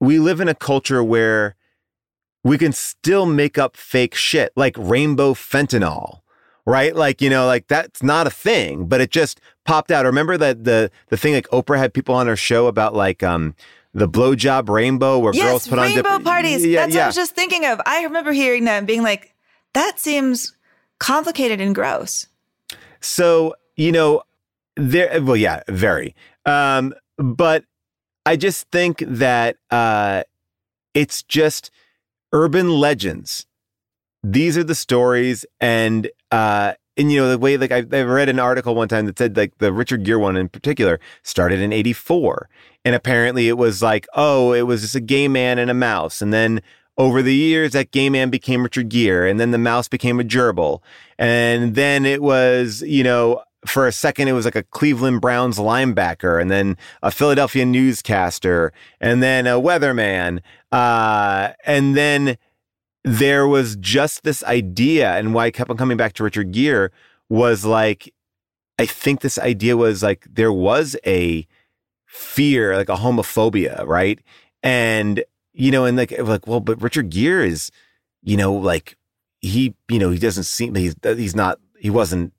[0.01, 1.55] We live in a culture where
[2.45, 6.21] we can still make up fake shit like rainbow fentanyl
[6.67, 6.95] right?
[6.95, 10.05] Like, you know, like that's not a thing, but it just popped out.
[10.05, 13.55] Remember that the the thing like Oprah had people on her show about like um
[13.95, 16.67] the blowjob rainbow where yes, girls put on rainbow parties.
[16.67, 17.01] Yeah, That's yeah.
[17.01, 17.81] what I was just thinking of.
[17.87, 19.35] I remember hearing that and being like,
[19.73, 20.55] that seems
[20.99, 22.27] complicated and gross.
[23.01, 24.23] So, you know,
[24.75, 26.15] there well, yeah, very.
[26.45, 27.65] Um, but
[28.27, 30.25] I just think that uh
[30.93, 31.71] it's just
[32.33, 33.47] urban legends
[34.33, 38.29] these are the stories and uh and you know the way like I, I read
[38.29, 41.73] an article one time that said like the richard gere one in particular started in
[41.73, 42.49] 84
[42.85, 46.23] and apparently it was like oh it was just a gay man and a mouse
[46.23, 46.61] and then
[46.99, 50.25] over the years, that gay man became Richard Gere, and then the mouse became a
[50.25, 50.81] gerbil.
[51.19, 55.59] And then it was, you know, for a second, it was like a Cleveland Browns
[55.59, 60.41] linebacker, and then a Philadelphia newscaster, and then a weatherman.
[60.73, 62.39] Uh, and then
[63.07, 66.91] there was just this idea, and why I kept on coming back to Richard Gere
[67.29, 68.13] was like,
[68.81, 71.47] I think this idea was like there was a
[72.05, 74.19] fear, like a homophobia, right?
[74.61, 77.71] And you know, and like like well, but Richard Gere is,
[78.25, 78.97] you know, like
[79.41, 82.33] he, you know, he doesn't seem he's he's not he wasn't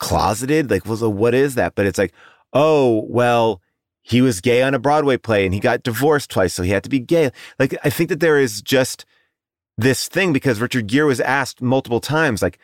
[0.00, 0.68] closeted.
[0.68, 1.76] Like, well, so what is that?
[1.76, 2.12] But it's like,
[2.52, 3.62] oh, well,
[4.02, 6.82] he was gay on a Broadway play and he got divorced twice, so he had
[6.82, 7.30] to be gay.
[7.60, 9.04] Like, I think that there is just
[9.78, 12.58] this thing because Richard Gere was asked multiple times, like,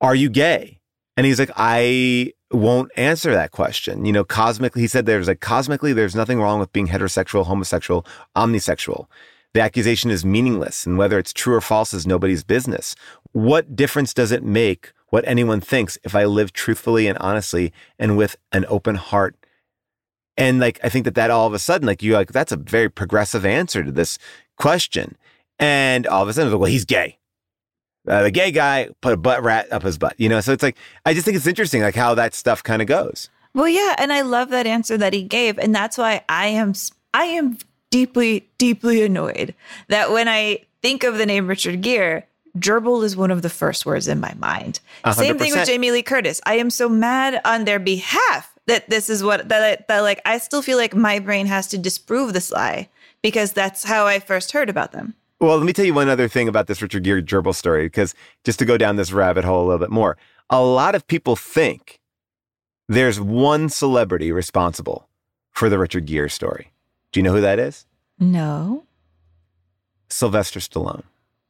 [0.00, 0.80] are you gay?
[1.16, 4.04] And he's like, I won't answer that question.
[4.04, 8.04] You know, cosmically, he said there's like cosmically, there's nothing wrong with being heterosexual, homosexual,
[8.36, 9.06] omnisexual.
[9.54, 12.94] The accusation is meaningless, and whether it's true or false is nobody's business.
[13.32, 18.16] What difference does it make what anyone thinks if I live truthfully and honestly and
[18.16, 19.36] with an open heart?
[20.36, 22.56] And like, I think that that all of a sudden, like, you like, that's a
[22.56, 24.18] very progressive answer to this
[24.56, 25.16] question.
[25.58, 27.18] And all of a sudden, well, he's gay.
[28.06, 30.40] Uh, the gay guy put a butt rat up his butt, you know?
[30.40, 33.28] So it's like, I just think it's interesting, like, how that stuff kind of goes.
[33.54, 36.74] Well, yeah, and I love that answer that he gave, and that's why I am
[37.14, 37.58] I am
[37.90, 39.54] deeply deeply annoyed
[39.88, 42.24] that when I think of the name Richard Gere,
[42.58, 44.80] gerbil is one of the first words in my mind.
[45.04, 45.14] 100%.
[45.14, 46.40] Same thing with Jamie Lee Curtis.
[46.46, 50.38] I am so mad on their behalf that this is what that that like I
[50.38, 52.88] still feel like my brain has to disprove this lie
[53.22, 55.14] because that's how I first heard about them.
[55.40, 58.14] Well, let me tell you one other thing about this Richard Gere gerbil story, because
[58.44, 60.16] just to go down this rabbit hole a little bit more,
[60.50, 62.00] a lot of people think
[62.88, 65.08] there's one celebrity responsible
[65.52, 66.72] for the Richard Gere story.
[67.12, 67.86] Do you know who that is?
[68.18, 68.84] No.
[70.08, 71.04] Sylvester Stallone.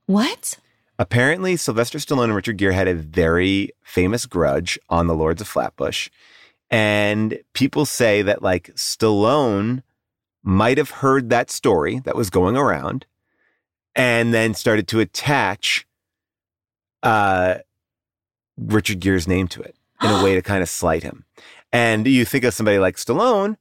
[0.06, 0.58] What?
[0.98, 5.48] Apparently, Sylvester Stallone and Richard Gere had a very famous grudge on the Lords of
[5.48, 6.10] Flatbush.
[6.70, 9.82] And people say that, like, Stallone
[10.42, 13.06] might have heard that story that was going around
[13.98, 15.86] and then started to attach
[17.02, 17.56] uh,
[18.56, 21.24] Richard Gere's name to it in a way to kind of slight him.
[21.72, 23.56] And you think of somebody like Stallone,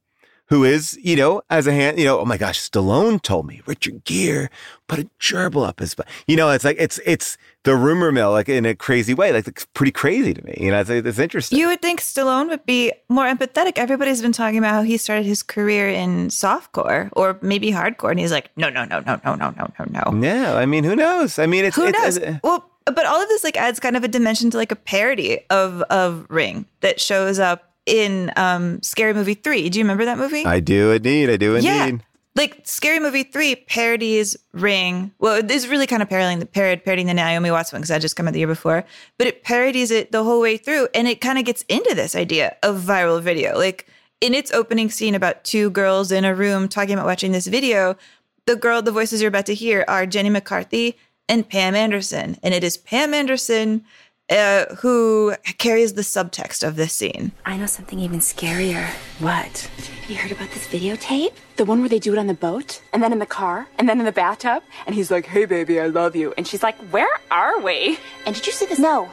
[0.48, 3.60] who is, you know, as a hand, you know, oh my gosh, Stallone told me
[3.66, 4.48] Richard Gere
[4.86, 6.06] put a gerbil up his butt.
[6.26, 9.46] You know, it's like it's it's the rumor mill, like in a crazy way, like
[9.46, 10.54] it's pretty crazy to me.
[10.58, 11.58] You know, it's, it's interesting.
[11.58, 13.76] You would think Stallone would be more empathetic.
[13.76, 18.18] Everybody's been talking about how he started his career in softcore or maybe hardcore, and
[18.20, 20.26] he's like, no, no, no, no, no, no, no, no, no.
[20.26, 21.38] Yeah, I mean, who knows?
[21.38, 22.16] I mean, it's Who it's, knows?
[22.16, 24.72] it's- uh, well, but all of this like adds kind of a dimension to like
[24.72, 29.68] a parody of of Ring that shows up in um Scary Movie three.
[29.68, 30.44] Do you remember that movie?
[30.44, 31.30] I do indeed.
[31.30, 31.66] I do indeed.
[31.66, 31.90] Yeah.
[32.36, 35.10] Like Scary Movie 3 parodies Ring.
[35.18, 37.88] Well, it is really kind of parodying the parod, parodying the Naomi Watts one because
[37.88, 38.84] that just came out the year before.
[39.16, 42.14] But it parodies it the whole way through and it kind of gets into this
[42.14, 43.58] idea of viral video.
[43.58, 43.88] Like
[44.20, 47.96] in its opening scene about two girls in a room talking about watching this video,
[48.46, 50.96] the girl, the voices you're about to hear are Jenny McCarthy
[51.28, 52.36] and Pam Anderson.
[52.44, 53.84] And it is Pam Anderson
[54.30, 57.32] uh, who carries the subtext of this scene.
[57.46, 58.86] I know something even scarier.
[59.18, 59.70] What?
[60.02, 61.32] Have you heard about this videotape?
[61.56, 63.88] The one where they do it on the boat, and then in the car, and
[63.88, 66.76] then in the bathtub, and he's like, "Hey, baby, I love you," and she's like,
[66.92, 68.78] "Where are we?" And did you see this?
[68.78, 69.10] No,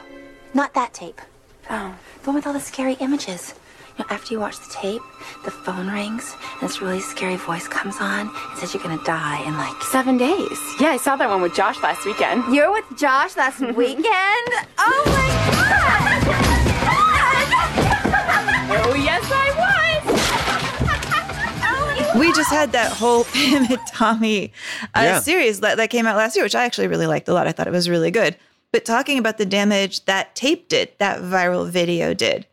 [0.54, 1.20] not that tape.
[1.68, 3.54] Oh, the one with all the scary images.
[3.98, 5.00] You know, after you watch the tape,
[5.44, 9.42] the phone rings, and this really scary voice comes on and says you're gonna die
[9.46, 10.58] in like Seven days.
[10.80, 12.54] Yeah, I saw that one with Josh last weekend.
[12.54, 14.04] You're with Josh last weekend?
[14.78, 16.22] Oh my god!
[18.84, 20.16] Oh yes, I was.
[22.16, 24.50] We just had that whole Pam and Tommy
[24.94, 25.20] uh, Yeah.
[25.20, 27.46] series that, that came out last year, which I actually really liked a lot.
[27.46, 28.36] I thought it was really good.
[28.72, 32.46] But talking about the damage that tape did, that viral video did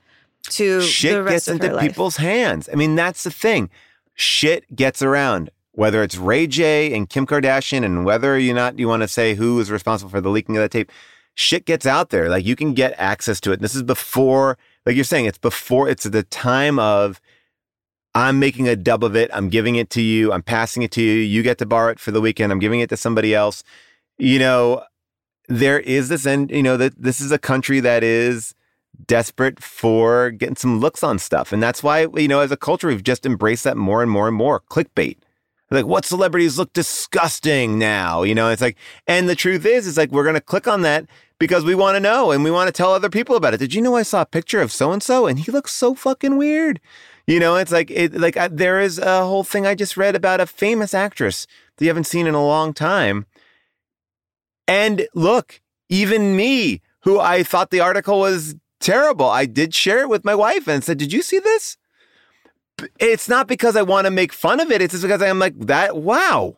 [0.49, 1.87] to the shit rest gets of into her life.
[1.87, 2.69] people's hands.
[2.71, 3.69] I mean, that's the thing.
[4.13, 5.49] Shit gets around.
[5.75, 9.33] Whether it's Ray J and Kim Kardashian, and whether you not you want to say
[9.33, 10.91] who is responsible for the leaking of that tape,
[11.33, 12.29] shit gets out there.
[12.29, 13.59] Like you can get access to it.
[13.59, 15.89] This is before, like you're saying, it's before.
[15.89, 17.19] It's the time of
[18.13, 19.31] I'm making a dub of it.
[19.33, 20.31] I'm giving it to you.
[20.31, 21.13] I'm passing it to you.
[21.13, 22.51] You get to borrow it for the weekend.
[22.51, 23.63] I'm giving it to somebody else.
[24.19, 24.83] You know,
[25.47, 28.53] there is this, and you know that this is a country that is
[29.07, 31.51] desperate for getting some looks on stuff.
[31.51, 34.27] And that's why, you know, as a culture, we've just embraced that more and more
[34.27, 34.61] and more.
[34.69, 35.17] Clickbait.
[35.71, 38.23] Like, what celebrities look disgusting now?
[38.23, 40.83] You know, it's like, and the truth is, it's like, we're going to click on
[40.83, 41.07] that
[41.39, 43.57] because we want to know and we want to tell other people about it.
[43.57, 45.95] Did you know I saw a picture of so and so and he looks so
[45.95, 46.79] fucking weird?
[47.25, 50.15] You know, it's like, it, like, uh, there is a whole thing I just read
[50.15, 51.47] about a famous actress
[51.77, 53.25] that you haven't seen in a long time
[54.67, 60.09] And look, even me, who I thought the article was terrible, I did share it
[60.09, 61.77] with my wife and said, Did you see this?
[62.99, 64.81] It's not because I want to make fun of it.
[64.81, 66.57] It's just because I'm like, that, wow.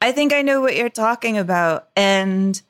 [0.00, 1.88] I think I know what you're talking about.
[1.96, 2.60] And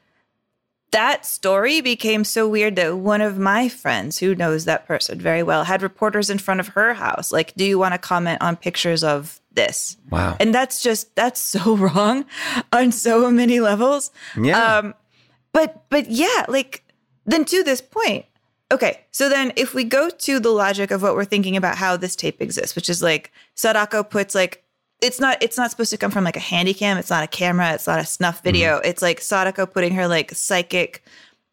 [0.92, 5.42] that story became so weird that one of my friends who knows that person very
[5.42, 8.56] well had reporters in front of her house like do you want to comment on
[8.56, 10.36] pictures of this Wow.
[10.40, 12.24] and that's just that's so wrong
[12.72, 14.10] on so many levels
[14.40, 14.78] Yeah.
[14.78, 14.94] um
[15.52, 16.82] but but yeah like
[17.26, 18.24] then to this point
[18.72, 21.96] okay so then if we go to the logic of what we're thinking about how
[21.96, 24.64] this tape exists which is like sadako puts like
[25.02, 27.28] it's not it's not supposed to come from like a handy cam it's not a
[27.28, 31.04] camera it's not a snuff video it's like sadako putting her like psychic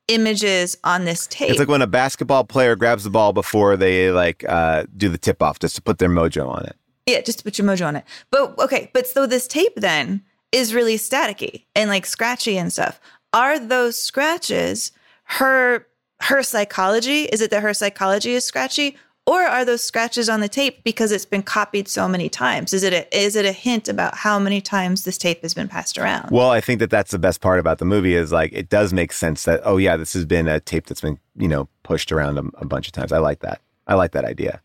[0.07, 4.11] images on this tape It's like when a basketball player grabs the ball before they
[4.11, 6.76] like uh, do the tip off just to put their mojo on it.
[7.06, 8.06] Yeah, just to put your mojo on it.
[8.31, 10.22] But okay, but so this tape then
[10.52, 12.99] is really staticky and like scratchy and stuff.
[13.34, 14.91] Are those scratches
[15.26, 15.88] her
[16.24, 17.24] her psychology?
[17.26, 18.98] Is it that her psychology is scratchy?
[19.26, 22.74] Or are those scratches on the tape because it's been copied so many times?
[22.74, 25.70] Is it a, is it a hint about how many times this tape has been
[25.70, 26.30] passed around?
[26.30, 28.91] Well, I think that that's the best part about the movie is like it does
[28.91, 32.12] make sense that oh yeah, this has been a tape that's been you know pushed
[32.12, 33.14] around a, a bunch of times.
[33.14, 33.62] I like that.
[33.88, 34.62] I like that idea.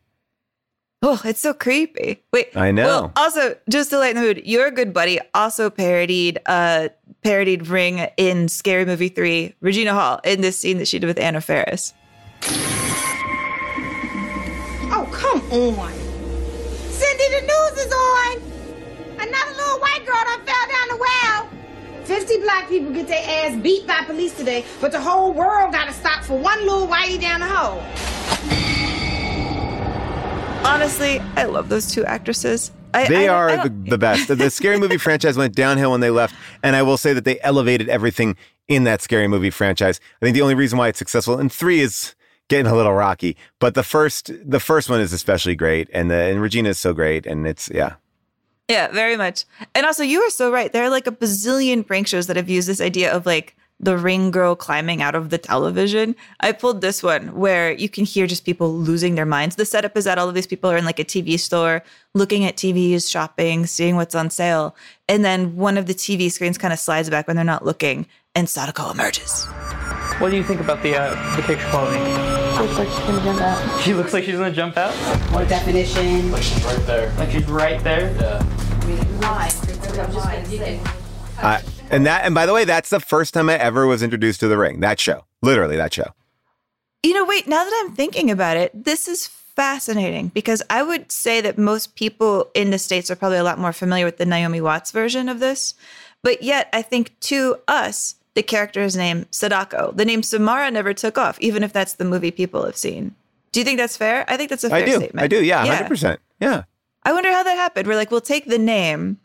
[1.00, 2.22] Oh, it's so creepy.
[2.32, 2.86] Wait, I know.
[2.86, 6.88] Well, also, just to lighten the mood, your good buddy also parodied uh
[7.22, 11.18] parodied Ring in Scary Movie 3, Regina Hall, in this scene that she did with
[11.18, 11.94] Anna Faris.
[14.90, 15.92] Oh, come on.
[16.90, 18.42] Cindy, the news is on.
[19.20, 21.48] Another little white girl done fell down the well.
[22.04, 25.92] 50 black people get their ass beat by police today, but the whole world gotta
[25.92, 27.82] stop for one little whitey down the hole.
[30.64, 32.72] Honestly, I love those two actresses.
[32.94, 34.28] I, They I- are I the, the best.
[34.28, 37.40] The scary movie franchise went downhill when they left, and I will say that they
[37.40, 38.36] elevated everything
[38.66, 40.00] in that scary movie franchise.
[40.20, 42.14] I think the only reason why it's successful in three is
[42.48, 46.14] getting a little rocky, but the first the first one is especially great, and the,
[46.16, 47.94] and Regina is so great, and it's yeah.
[48.68, 49.44] Yeah, very much.
[49.74, 50.70] And also, you are so right.
[50.72, 53.96] There are like a bazillion prank shows that have used this idea of like the
[53.96, 56.16] ring girl climbing out of the television.
[56.40, 59.56] I pulled this one where you can hear just people losing their minds.
[59.56, 61.82] The setup is that all of these people are in like a TV store
[62.14, 64.74] looking at TVs, shopping, seeing what's on sale.
[65.08, 68.06] And then one of the TV screens kind of slides back when they're not looking,
[68.34, 69.46] and Sadako emerges.
[70.18, 71.98] What do you think about the uh, the picture quality?
[72.58, 73.80] Looks like she's gonna jump out.
[73.82, 75.30] She looks like she's gonna jump out.
[75.30, 76.32] More definition.
[76.32, 77.12] Like she's right there.
[77.16, 78.12] Like she's right there.
[78.20, 78.42] Yeah.
[81.40, 81.60] Uh,
[81.90, 84.48] and that and by the way, that's the first time I ever was introduced to
[84.48, 84.80] the ring.
[84.80, 86.12] That show, literally that show.
[87.02, 91.10] You know, wait, now that I'm thinking about it, this is fascinating because I would
[91.10, 94.26] say that most people in the States are probably a lot more familiar with the
[94.26, 95.74] Naomi Watts version of this.
[96.22, 99.92] But yet, I think to us, the character is named Sadako.
[99.94, 103.14] The name Samara never took off, even if that's the movie people have seen.
[103.52, 104.24] Do you think that's fair?
[104.28, 104.96] I think that's a fair I do.
[104.96, 105.24] statement.
[105.24, 105.42] I do.
[105.42, 106.20] Yeah, hundred percent.
[106.40, 106.64] Yeah.
[107.04, 107.88] I wonder how that happened.
[107.88, 109.18] We're like, we'll take the name,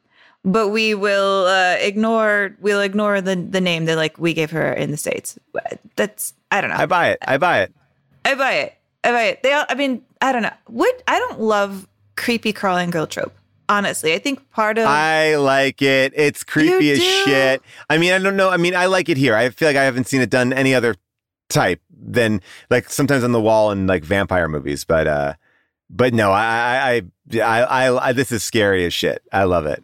[0.45, 4.73] but we will uh, ignore we'll ignore the the name that like we gave her
[4.73, 5.39] in the states.
[5.95, 6.77] That's I don't know.
[6.77, 7.19] I buy it.
[7.25, 7.73] I buy it.
[8.25, 8.77] I buy it.
[9.03, 9.43] I buy it.
[9.43, 10.53] They all, I mean, I don't know.
[10.67, 13.33] What I don't love creepy crawling girl trope.
[13.69, 16.13] Honestly, I think part of I like it.
[16.15, 17.61] It's creepy as shit.
[17.89, 18.49] I mean, I don't know.
[18.49, 19.35] I mean, I like it here.
[19.35, 20.95] I feel like I haven't seen it done any other
[21.49, 24.83] type than like sometimes on the wall in like vampire movies.
[24.83, 25.33] But uh,
[25.89, 27.01] but no, I
[27.33, 29.23] I I I, I this is scary as shit.
[29.31, 29.83] I love it.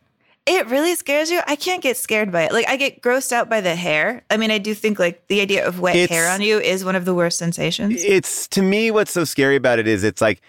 [0.49, 1.39] It really scares you.
[1.45, 2.51] I can't get scared by it.
[2.51, 4.23] Like I get grossed out by the hair.
[4.29, 6.83] I mean, I do think like the idea of wet It's- hair on you is
[6.83, 8.03] one of the worst sensations.
[8.03, 10.41] It's to me what's so scary about it is it's like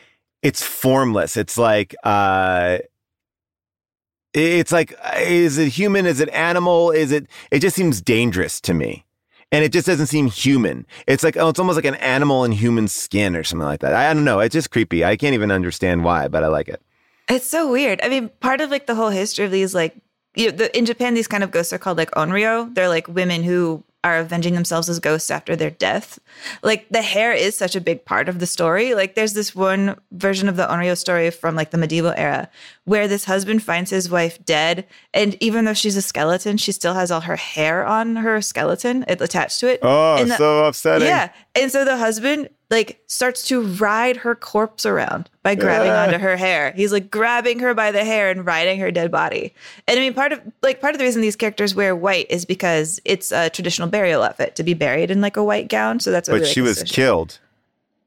[0.42, 1.36] it's formless.
[1.36, 2.78] It's like uh
[4.32, 6.06] it's like is it human?
[6.06, 6.90] Is it animal?
[6.90, 9.04] Is it it just seems dangerous to me.
[9.52, 10.86] And it just doesn't seem human.
[11.08, 13.94] It's like oh, it's almost like an animal in human skin or something like that.
[13.94, 14.40] I, I don't know.
[14.40, 15.04] It's just creepy.
[15.04, 16.80] I can't even understand why, but I like it.
[17.30, 18.00] It's so weird.
[18.02, 19.96] I mean, part of like the whole history of these, like,
[20.34, 22.74] you know, the, in Japan, these kind of ghosts are called like onryo.
[22.74, 26.18] They're like women who are avenging themselves as ghosts after their death.
[26.62, 28.94] Like the hair is such a big part of the story.
[28.94, 32.48] Like there's this one version of the onryo story from like the medieval era
[32.84, 36.94] where this husband finds his wife dead, and even though she's a skeleton, she still
[36.94, 39.80] has all her hair on her skeleton it attached to it.
[39.82, 41.06] Oh, the- so upsetting.
[41.06, 46.04] Yeah, and so the husband like starts to ride her corpse around by grabbing Ah.
[46.04, 46.72] onto her hair.
[46.76, 49.52] He's like grabbing her by the hair and riding her dead body.
[49.88, 52.44] And I mean, part of like part of the reason these characters wear white is
[52.44, 55.98] because it's a traditional burial outfit to be buried in like a white gown.
[56.00, 57.38] So that's what But she was killed.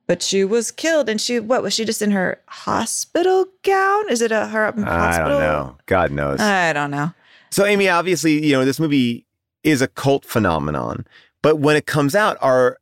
[0.05, 4.09] But she was killed, and she what was she just in her hospital gown?
[4.09, 5.29] Is it a her I hospital?
[5.29, 5.77] don't know.
[5.85, 6.39] God knows.
[6.41, 7.13] I don't know.
[7.51, 9.25] So, Amy, obviously, you know, this movie
[9.63, 11.05] is a cult phenomenon.
[11.41, 12.79] But when it comes out, are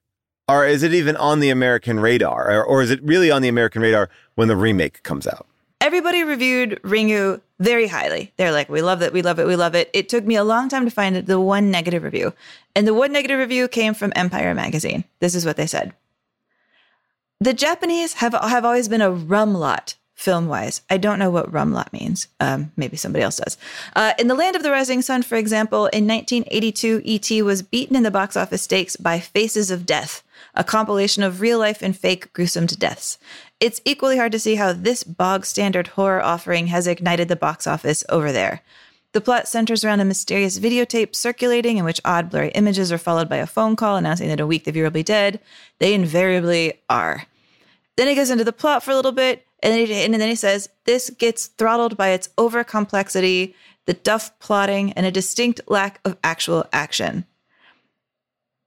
[0.52, 3.48] are is it even on the American radar, or, or is it really on the
[3.48, 5.48] American radar when the remake comes out?
[5.80, 8.32] Everybody reviewed Ringu very highly.
[8.38, 9.90] They're like, we love it, we love it, we love it.
[9.94, 12.34] It took me a long time to find the one negative review.
[12.76, 15.06] And the one negative review came from Empire Magazine.
[15.20, 15.94] This is what they said.
[17.40, 20.82] The Japanese have, have always been a rum lot film wise.
[20.90, 22.28] I don't know what rum lot means.
[22.40, 23.58] Um, maybe somebody else does.
[23.96, 27.42] Uh, in The Land of the Rising Sun, for example, in 1982, E.T.
[27.42, 30.22] was beaten in the box office stakes by Faces of Death,
[30.56, 33.18] a compilation of real life and fake gruesome deaths.
[33.60, 37.68] It's equally hard to see how this bog standard horror offering has ignited the box
[37.68, 38.62] office over there.
[39.14, 43.28] The plot centers around a mysterious videotape circulating in which odd, blurry images are followed
[43.28, 45.40] by a phone call announcing that a week the viewer will be dead.
[45.80, 47.26] They invariably are.
[47.98, 50.30] Then he goes into the plot for a little bit, and then, he, and then
[50.30, 53.54] he says, This gets throttled by its over complexity,
[53.86, 57.26] the duff plotting, and a distinct lack of actual action.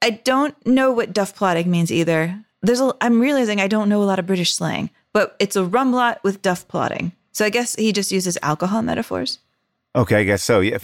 [0.05, 2.45] I don't know what duff plotting means either.
[2.61, 5.65] There's a, I'm realizing I don't know a lot of British slang, but it's a
[5.65, 7.13] rum lot with duff plotting.
[7.33, 9.39] So I guess he just uses alcohol metaphors.
[9.97, 10.61] Okay, I guess so.
[10.61, 10.77] Yeah.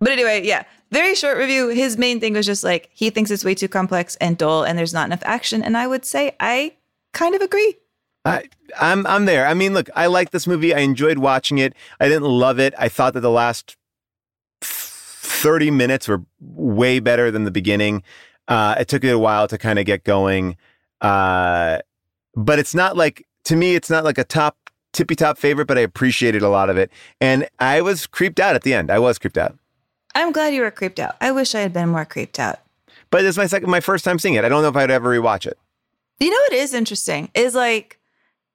[0.00, 1.68] But anyway, yeah, very short review.
[1.68, 4.76] His main thing was just like he thinks it's way too complex and dull, and
[4.76, 5.62] there's not enough action.
[5.62, 6.74] And I would say I
[7.12, 7.76] kind of agree.
[8.24, 8.44] I,
[8.80, 9.46] I'm I'm there.
[9.46, 10.74] I mean, look, I like this movie.
[10.74, 11.74] I enjoyed watching it.
[12.00, 12.74] I didn't love it.
[12.76, 13.76] I thought that the last
[15.42, 18.02] thirty minutes were way better than the beginning.
[18.46, 20.56] Uh, it took it a while to kind of get going,
[21.00, 21.78] uh,
[22.34, 23.74] but it's not like to me.
[23.74, 24.56] It's not like a top
[24.92, 26.90] tippy top favorite, but I appreciated a lot of it,
[27.20, 28.90] and I was creeped out at the end.
[28.90, 29.56] I was creeped out.
[30.14, 31.16] I'm glad you were creeped out.
[31.20, 32.58] I wish I had been more creeped out.
[33.10, 34.44] But it's my second, my first time seeing it.
[34.44, 35.58] I don't know if I'd ever rewatch it.
[36.20, 37.97] You know what is interesting is like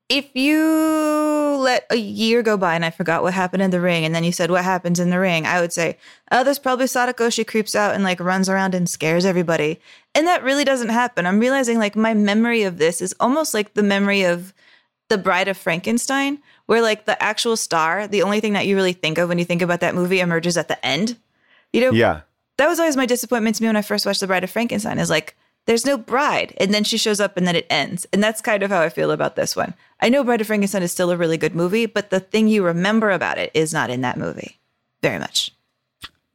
[0.09, 4.05] if you let a year go by and I forgot what happened in the ring,
[4.05, 5.97] and then you said what happens in the ring, I would say,
[6.31, 7.29] oh, there's probably Sadako.
[7.29, 9.79] She creeps out and like runs around and scares everybody.
[10.13, 11.25] And that really doesn't happen.
[11.25, 14.53] I'm realizing like my memory of this is almost like the memory of
[15.09, 18.93] the Bride of Frankenstein, where like the actual star, the only thing that you really
[18.93, 21.17] think of when you think about that movie emerges at the end.
[21.71, 21.91] You know?
[21.91, 22.21] Yeah.
[22.57, 24.99] That was always my disappointment to me when I first watched The Bride of Frankenstein
[24.99, 25.35] is like,
[25.65, 26.53] there's no bride.
[26.57, 28.05] And then she shows up and then it ends.
[28.11, 29.73] And that's kind of how I feel about this one.
[30.03, 32.61] I know Bride of Frankenstein is still a really good movie, but the thing you
[32.61, 34.59] remember about it is not in that movie
[35.01, 35.49] very much.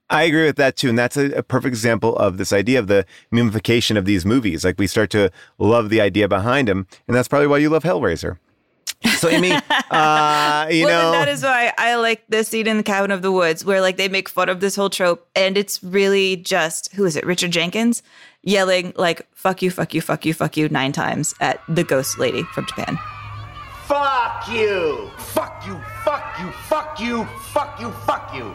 [0.09, 0.89] I agree with that too.
[0.89, 4.65] And that's a, a, perfect example of this idea of the mimification of these movies.
[4.65, 6.87] Like we start to love the idea behind them.
[7.07, 8.39] And that's probably why you love Hellraiser.
[9.19, 9.53] So, Amy,
[9.91, 11.13] uh, you well, know.
[11.13, 13.99] that is why I like the scene in the Cabin of the Woods where like
[13.99, 15.29] they make fun of this whole trope.
[15.37, 17.27] And it's really just, who is it?
[17.27, 18.03] Richard Jenkins
[18.43, 22.19] yelling like, fuck you, fuck you, fuck you, fuck you nine times at the ghost
[22.19, 22.99] lady from Japan.
[23.89, 25.11] Fuck you!
[25.17, 28.55] Fuck you, fuck you, fuck you, fuck you, fuck you!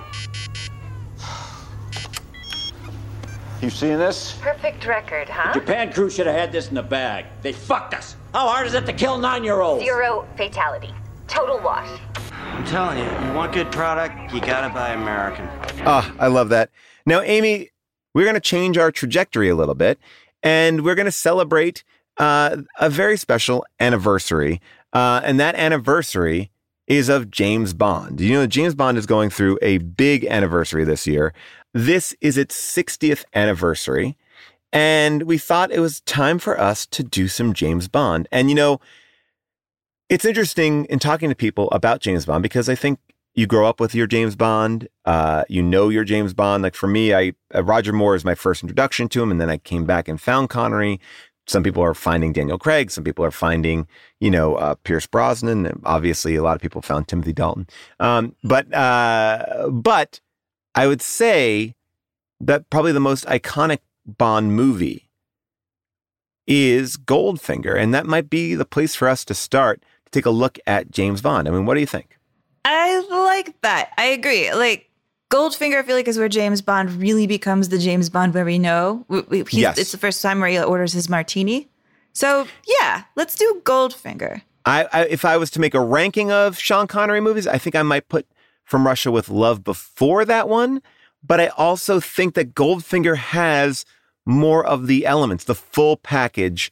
[3.59, 4.37] You seeing this?
[4.41, 5.53] Perfect record, huh?
[5.53, 7.25] The Japan crew should have had this in the bag.
[7.41, 8.15] They fucked us.
[8.31, 9.83] How hard is it to kill nine-year-olds?
[9.83, 10.93] Zero fatality.
[11.27, 11.89] Total wash.
[12.29, 15.47] I'm telling you, you want good product, you gotta buy American.
[15.83, 16.69] Ah, I love that.
[17.07, 17.71] Now, Amy,
[18.13, 19.97] we're going to change our trajectory a little bit,
[20.43, 21.83] and we're going to celebrate
[22.17, 24.61] uh, a very special anniversary.
[24.93, 26.51] Uh, and that anniversary
[26.87, 28.21] is of James Bond.
[28.21, 31.33] You know, James Bond is going through a big anniversary this year.
[31.73, 34.15] This is its 60th anniversary.
[34.71, 38.27] And we thought it was time for us to do some James Bond.
[38.31, 38.79] And, you know,
[40.09, 42.99] it's interesting in talking to people about James Bond because I think
[43.35, 44.87] you grow up with your James Bond.
[45.05, 46.63] Uh, you know your James Bond.
[46.63, 49.49] Like for me, I uh, Roger Moore is my first introduction to him, and then
[49.49, 50.99] I came back and found Connery.
[51.47, 52.89] Some people are finding Daniel Craig.
[52.89, 53.87] Some people are finding,
[54.19, 55.81] you know, uh, Pierce Brosnan.
[55.83, 57.67] Obviously, a lot of people found Timothy Dalton.
[57.99, 60.21] Um, but uh, but
[60.73, 61.75] I would say
[62.39, 65.09] that probably the most iconic Bond movie
[66.45, 70.29] is Goldfinger, and that might be the place for us to start to take a
[70.29, 71.47] look at James Bond.
[71.47, 72.17] I mean, what do you think?
[72.65, 73.91] I like that.
[73.97, 74.53] I agree.
[74.53, 74.89] Like
[75.33, 78.59] Goldfinger, I feel like is where James Bond really becomes the James Bond where we
[78.59, 79.03] know.
[79.49, 79.79] Yes.
[79.79, 81.67] It's the first time where he orders his martini.
[82.11, 84.43] So yeah, let's do Goldfinger.
[84.63, 87.75] I, I if I was to make a ranking of Sean Connery movies, I think
[87.75, 88.27] I might put
[88.63, 90.83] From Russia with Love before that one.
[91.23, 93.85] But I also think that Goldfinger has
[94.27, 96.71] more of the elements, the full package,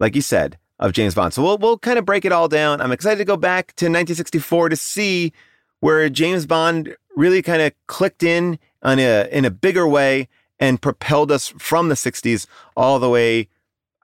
[0.00, 1.32] like you said, of James Bond.
[1.32, 2.80] So we'll we'll kind of break it all down.
[2.80, 5.32] I'm excited to go back to 1964 to see
[5.78, 10.28] where James Bond really kind of clicked in on a in a bigger way
[10.58, 12.46] and propelled us from the 60s
[12.76, 13.48] all the way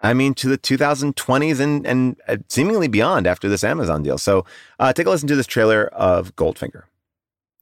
[0.03, 4.19] I mean to the 2020s and and uh, seemingly beyond after this Amazon deal.
[4.19, 4.45] So
[4.79, 6.85] uh, take a listen to this trailer of Goldfinger.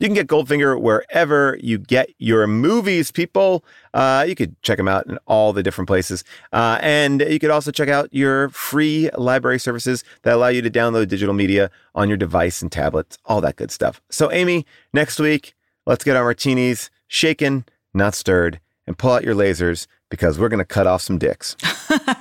[0.00, 3.64] You can get Goldfinger wherever you get your movies, people.
[3.92, 6.24] Uh, you could check them out in all the different places.
[6.52, 10.70] Uh, and you could also check out your free library services that allow you to
[10.70, 14.02] download digital media on your device and tablets, all that good stuff.
[14.10, 15.54] So, Amy, next week,
[15.86, 17.64] let's get our martinis shaken,
[17.94, 18.58] not stirred,
[18.88, 21.56] and pull out your lasers because we're going to cut off some dicks.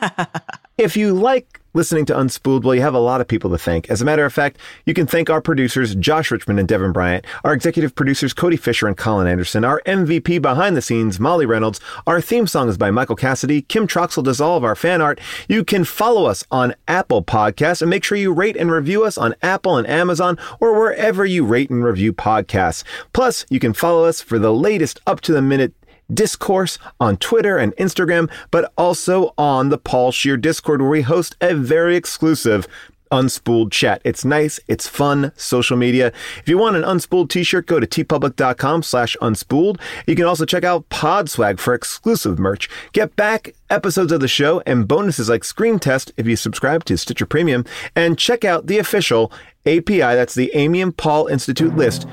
[0.77, 3.89] if you like listening to Unspooled, well, you have a lot of people to thank.
[3.89, 7.25] As a matter of fact, you can thank our producers, Josh Richmond and Devin Bryant,
[7.43, 11.79] our executive producers, Cody Fisher and Colin Anderson, our MVP behind the scenes, Molly Reynolds.
[12.05, 13.63] Our theme song is by Michael Cassidy.
[13.63, 15.19] Kim Troxel does all of our fan art.
[15.47, 19.17] You can follow us on Apple Podcasts and make sure you rate and review us
[19.17, 22.83] on Apple and Amazon or wherever you rate and review podcasts.
[23.13, 25.73] Plus, you can follow us for the latest up to the minute
[26.11, 31.35] discourse on Twitter and Instagram, but also on the Paul Scheer Discord, where we host
[31.41, 32.67] a very exclusive
[33.13, 34.01] Unspooled chat.
[34.03, 36.11] It's nice, it's fun, social media.
[36.39, 39.80] If you want an Unspooled t-shirt, go to teepublic.com slash unspooled.
[40.07, 42.67] You can also check out Podswag for exclusive merch.
[42.91, 46.97] Get back episodes of the show and bonuses like Screen Test if you subscribe to
[46.97, 47.65] Stitcher Premium.
[47.95, 49.31] And check out the official
[49.67, 52.07] API, that's the Amy and Paul Institute list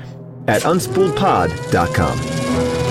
[0.47, 2.90] at unspooledpod.com.